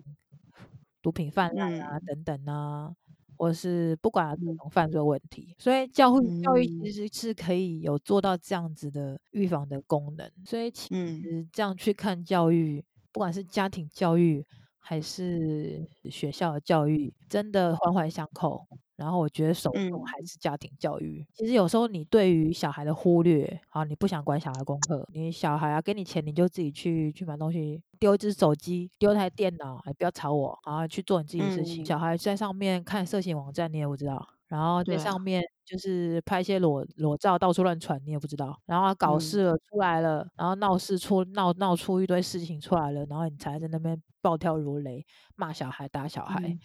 [1.02, 2.94] 毒品泛滥啊等等啊，
[3.38, 10.30] 或是不管各种犯罪问题，所以教育教育其实是可以有做到这样子的预防的功能。
[10.46, 12.84] 所以其实这样去看教育，
[13.14, 14.46] 不管是家庭教育。
[14.86, 18.68] 还是学校的教育真的环环相扣，
[18.98, 21.22] 然后我觉得首重还是家庭教育。
[21.22, 31.82] 嗯、其实有时候你对于小孩的忽略，啊，你不想管小孩功课，你小孩啊给你钱，你就自己去去买东西，丢一只手机，丢台电脑，哎，不要吵我，啊，去做你自己的事情。
[31.82, 34.28] 嗯、小孩在上面看色情网站，你也不知道。
[34.50, 38.60] 然后在上面就是拍一些裸裸照，到处乱传，你也不知道。
[38.66, 45.06] 然后搞事了出来了，然后闹事出闹闹出一堆事情出来了，然后你才在那边暴跳如雷，
[45.36, 46.60] 骂小孩打小孩，嗯、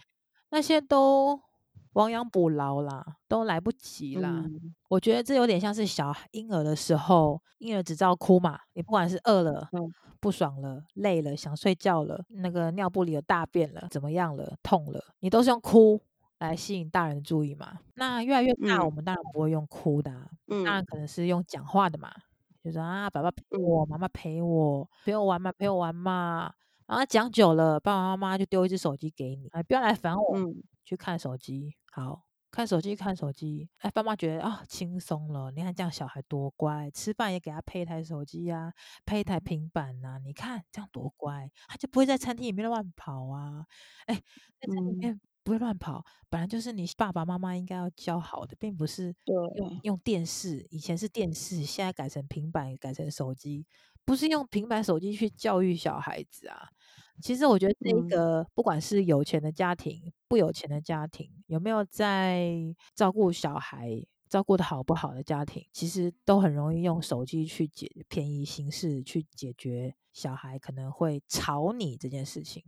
[0.51, 1.41] 那些都
[1.93, 4.31] 亡羊补牢啦，都来不及啦。
[4.31, 9.91] 嗯、我觉得这有点像是小婴儿的时候，婴儿只知道哭嘛，你不管是饿了、嗯、
[10.21, 16.01] 不爽了、累了、想睡觉了，那个尿布里有大便了、怎么样了、痛了，你都是用哭。
[16.39, 17.79] 来吸引大人的注意嘛？
[17.95, 22.13] 那越来越大，我们当然不会用哭的、啊，嗯、当然可能是用讲话的嘛。
[22.63, 26.53] 就说啊，爸爸陪我，妈妈陪我，陪我玩嘛，陪我玩嘛。
[26.87, 31.75] 然后讲久了，爸爸妈妈就丢一只手机给你，哎，不要来烦我，嗯、去看手机。
[31.93, 33.69] 好，看手机，看手机。
[33.79, 35.51] 哎，爸妈觉得啊，轻松了。
[35.53, 38.73] 你看这样小孩多乖，吃饭也给他配一台手机呀、啊，
[39.07, 40.19] 配一台平板呐、啊。
[40.19, 43.65] 你看这样多乖，他就不会在餐厅里面乱跑啊。
[44.07, 44.15] 哎，
[44.61, 45.21] 在餐厅里面。
[45.39, 50.67] 嗯不会乱跑，本来就是你爸爸妈妈应该要教好的，并不是用用电视。
[50.69, 53.65] 以前是电视，现在改成平板，改成手机，
[54.05, 56.69] 不是用平板手机去教育小孩子啊。
[57.23, 62.53] 其实我觉得这个，不管是有钱的家庭、不有钱的家庭，有没有在
[62.95, 72.63] 照顾小孩、照顾的好不好的家庭，其实都很容易用手机去解便宜形式，去解决小孩可能会吵你这件事情。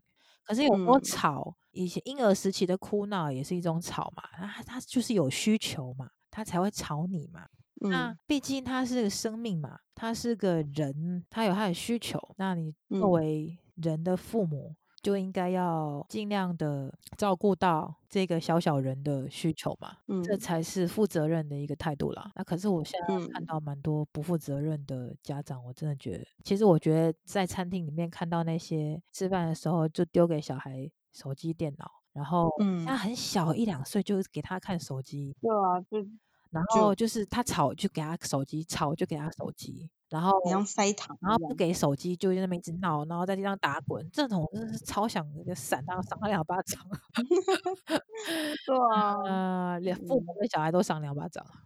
[0.51, 7.47] 可是有时候吵，以前婴儿时期的哭闹也是一种吵嘛，他他就是有需求嘛，他才会吵你嘛。
[7.83, 12.19] 嗯、那毕竟他是个生命嘛，他是个人，他有他的需求。
[12.37, 22.31] 那你作为人的父母，就应该要尽量的照顾到这个小小人的需求嘛，嗯、这才是负责任的一个态度啦。
[22.35, 32.51] 那可是我现在看到蛮多不负责任的家长，我真的觉得，其实我觉得在餐厅里面看到那些吃饭的时候就丢给小孩手机、电脑，然后
[32.87, 36.07] 他很小一两岁就给他看手机，对啊，就
[36.51, 39.89] 然后就是他吵就给他手机，吵就给他手机。
[40.11, 40.33] 然后
[40.67, 46.83] 塞糖，然后不给手机，就在那边一直闹，然后在地上打滚，这种真的是超想就闪他赏他两巴掌。
[48.67, 51.47] 对啊，连父母跟小孩都赏两巴掌。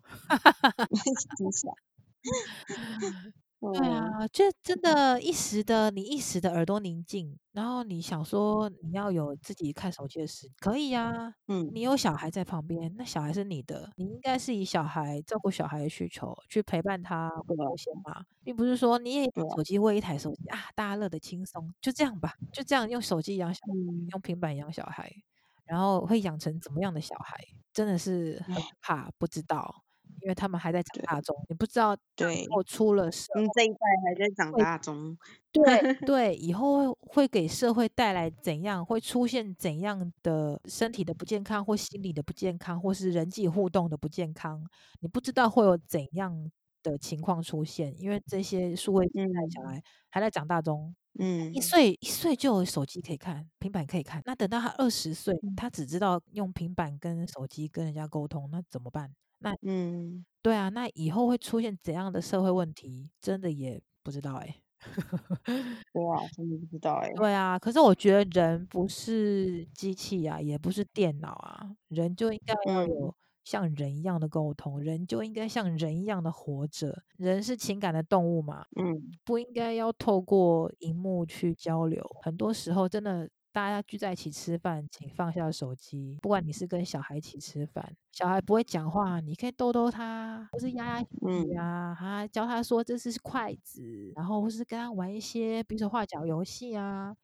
[3.72, 11.34] 对啊，就真的，一时的你一时的耳朵宁静，然后你想说你要有自己看手机的时，可以呀。
[11.48, 23.72] 嗯，你有小孩在旁边，那小孩是你的，你应该是以小孩照顾小孩的需求去陪伴他优先嘛，并不是说你也手机喂一台手机啊，大家乐得轻松，就这样吧，就这样用手机养小孩，
[24.12, 25.10] 用平板养小孩，
[25.64, 27.36] 然后会养成怎么样的小孩，
[27.72, 29.83] 真的是很怕，不知道。
[30.22, 35.16] 因为他们还在长大中，你不知道，对，我出了社这一代还在长大中，
[35.52, 35.62] 对
[36.06, 44.64] 对，以后会给社会带来怎样，会出现怎样的身体的不健康，或心理的不健康，或是人际互动的不健康，
[45.00, 46.50] 你不知道会有怎样
[46.82, 59.10] 的情况出现，因为这些数位现代小孩还在长大中，嗯，一岁一岁就有手机可以看，平板可以看，那等到他二十岁，他只知道用平板跟手机跟人家沟通，那怎么办？
[59.44, 64.60] 那嗯，对啊，那以后会出现怎样的社会问题，真的也不知道哎、欸。
[65.92, 67.14] 对啊，真的不知道哎、欸。
[67.14, 73.14] 对啊，可是我觉得人不是机器啊，也不是电脑啊，人就应该要有
[73.44, 77.02] 像人一样的沟通，嗯、人就应该像人一样的活着。
[77.16, 82.04] 人是情感的动物嘛，嗯，不应该要透过荧幕去交流。
[82.22, 83.28] 很多时候真的。
[83.54, 86.18] 大家聚在一起吃饭，请放下手机。
[86.20, 97.14] 不管你是跟小孩一起吃饭，小孩不会讲话，你可以逗逗他，或是压压腿啊，哈、嗯，教他说这是筷子，然后或是跟他玩一些比手画脚游戏啊。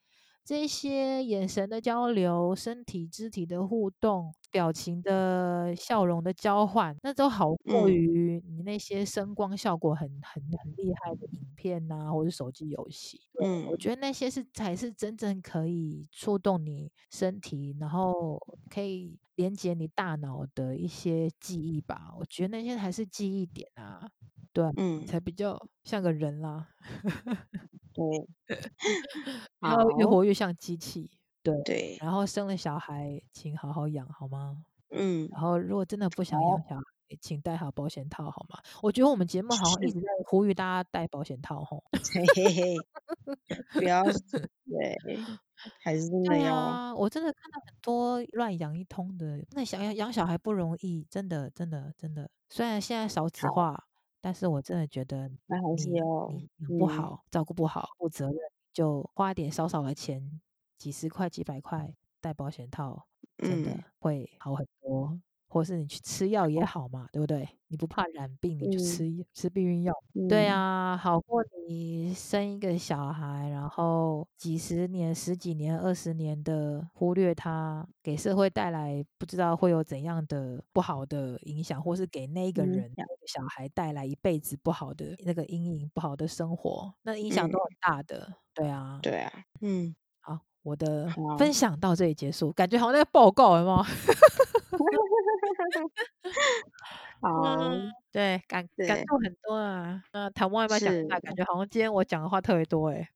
[0.45, 13.21] 这些眼神的交流、身体肢体的互动、表情的笑容的交换，那都好过于你那些声光效果很很很厉害的影片呐、啊，或者手机游戏。
[13.43, 18.39] 嗯，我觉得那些是才是真正可以触动你身体，然后
[18.69, 22.13] 可以连接你大脑的一些记忆吧。
[22.19, 24.09] 我觉得那些才是记忆点啊，
[24.53, 26.69] 对，嗯，才比较像个人啦。
[27.93, 28.05] 对，
[29.61, 31.11] 然 后越活越像机器，
[31.43, 31.99] 对对。
[32.01, 34.65] 然后生了小孩，请好好养，好吗？
[34.91, 35.29] 嗯。
[35.33, 36.83] 然后如果真的不想养小孩，
[37.21, 38.59] 请戴好保险套，好吗？
[38.83, 41.83] 我觉得我们节目好像一直在呼吁大家戴保险套，吼。
[41.93, 42.77] 嘿嘿嘿。
[43.73, 44.99] 不要，对，
[45.83, 46.55] 还是真的要。
[46.55, 52.31] 啊，我真的看到很多乱养一通的，那想要养小孩不容易，真的，真的，真的。
[52.49, 53.87] 虽然现在少子化。
[54.23, 58.37] 但是我真的觉得，那还是要你不好、嗯、照顾不好、负责任，
[58.71, 60.23] 就花点少少的钱，
[60.81, 63.07] 几十块、几百块带保险套，
[63.37, 65.11] 真的会好很多。
[65.11, 65.23] 嗯
[65.53, 67.49] 或是你去吃药也好嘛，对不对？
[67.67, 69.93] 你不怕染病，你就吃、嗯、吃避孕药。
[70.15, 88.25] 嗯、对啊，好过你生一个小孩，然后几十年、十几年、二十年的忽略他，给社会带来不知道会有怎样的不好的影响，或是给那个人、嗯、那个小孩带来一辈子不好的那个阴影、不好的生活，那影响都很大的。
[88.29, 89.97] 嗯、对啊，对啊，嗯，好，
[90.63, 91.09] 我的
[91.39, 93.77] 分享到这里结束，感觉好像在报告有没有？
[97.23, 100.03] 好、嗯，对，感感受很多啊。
[100.13, 101.19] 那台湾要不要讲一下？
[101.21, 103.09] 感觉好像今天我讲的话特别多哎。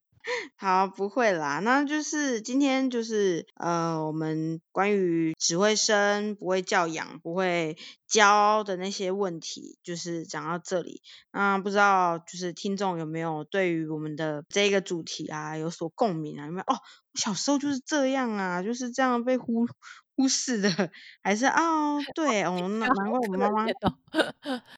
[0.56, 11.02] 好，不会啦，那就是今天就是呃，我们关于只会生不会教养不会教的那些问题，就是讲到这里。
[11.32, 16.46] 那不知道就是听众有没有对于我们的这个主题啊有所共鸣啊？
[16.46, 16.74] 有没有？
[16.74, 16.78] 哦，
[17.14, 19.66] 小时候就是这样啊，就是这样被忽
[20.16, 20.70] 忽视的，
[21.22, 23.64] 还是啊、哦，对哦，难难怪我妈妈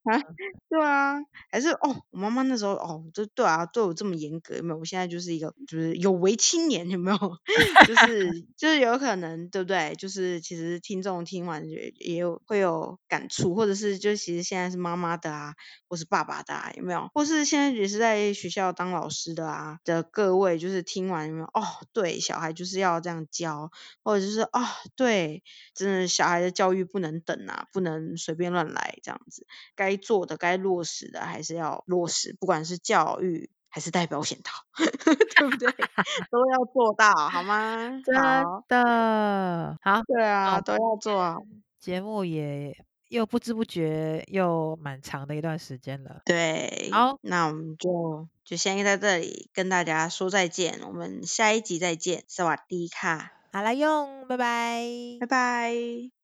[0.05, 0.23] 啊，
[0.69, 1.17] 对啊，
[1.51, 4.79] 还是哦，我妈妈那时候哦，就对啊，对我这么严格，有没有？
[4.79, 7.19] 我现在就是一个就是有为青年，有没有？
[7.87, 9.95] 就是就是有可能，对不对？
[9.99, 15.55] 就是其实听众听完也也有会有感触，或者是就其实现在是妈妈的啊，
[15.89, 17.11] 或是爸爸的啊，有没有？
[17.13, 21.47] 或是现在也是在学校当老师的啊的各位，就是听完有没有？
[21.47, 21.63] 哦，
[21.93, 23.71] 对，小孩就是要这样教，
[24.03, 24.63] 或者就是哦，
[24.97, 25.26] 对。
[25.75, 35.71] 真的，小孩的教育不能等啊，不能随便乱来，这样子，该做的、该落实的还是要落实，不管是教育还是戴保险套， 对不对？
[36.31, 38.01] 都要做到，好吗？
[38.05, 38.15] 真
[38.69, 41.37] 的，好，对啊，都要做啊。
[41.79, 42.77] 节目也
[43.09, 53.36] 又不知不觉又蛮长的一段时间了，对，好，那我们就就先在这里跟大家说再见，我们下一集再见，萨瓦迪卡。
[53.57, 54.85] 好啦用，拜拜，
[55.19, 56.16] 拜拜。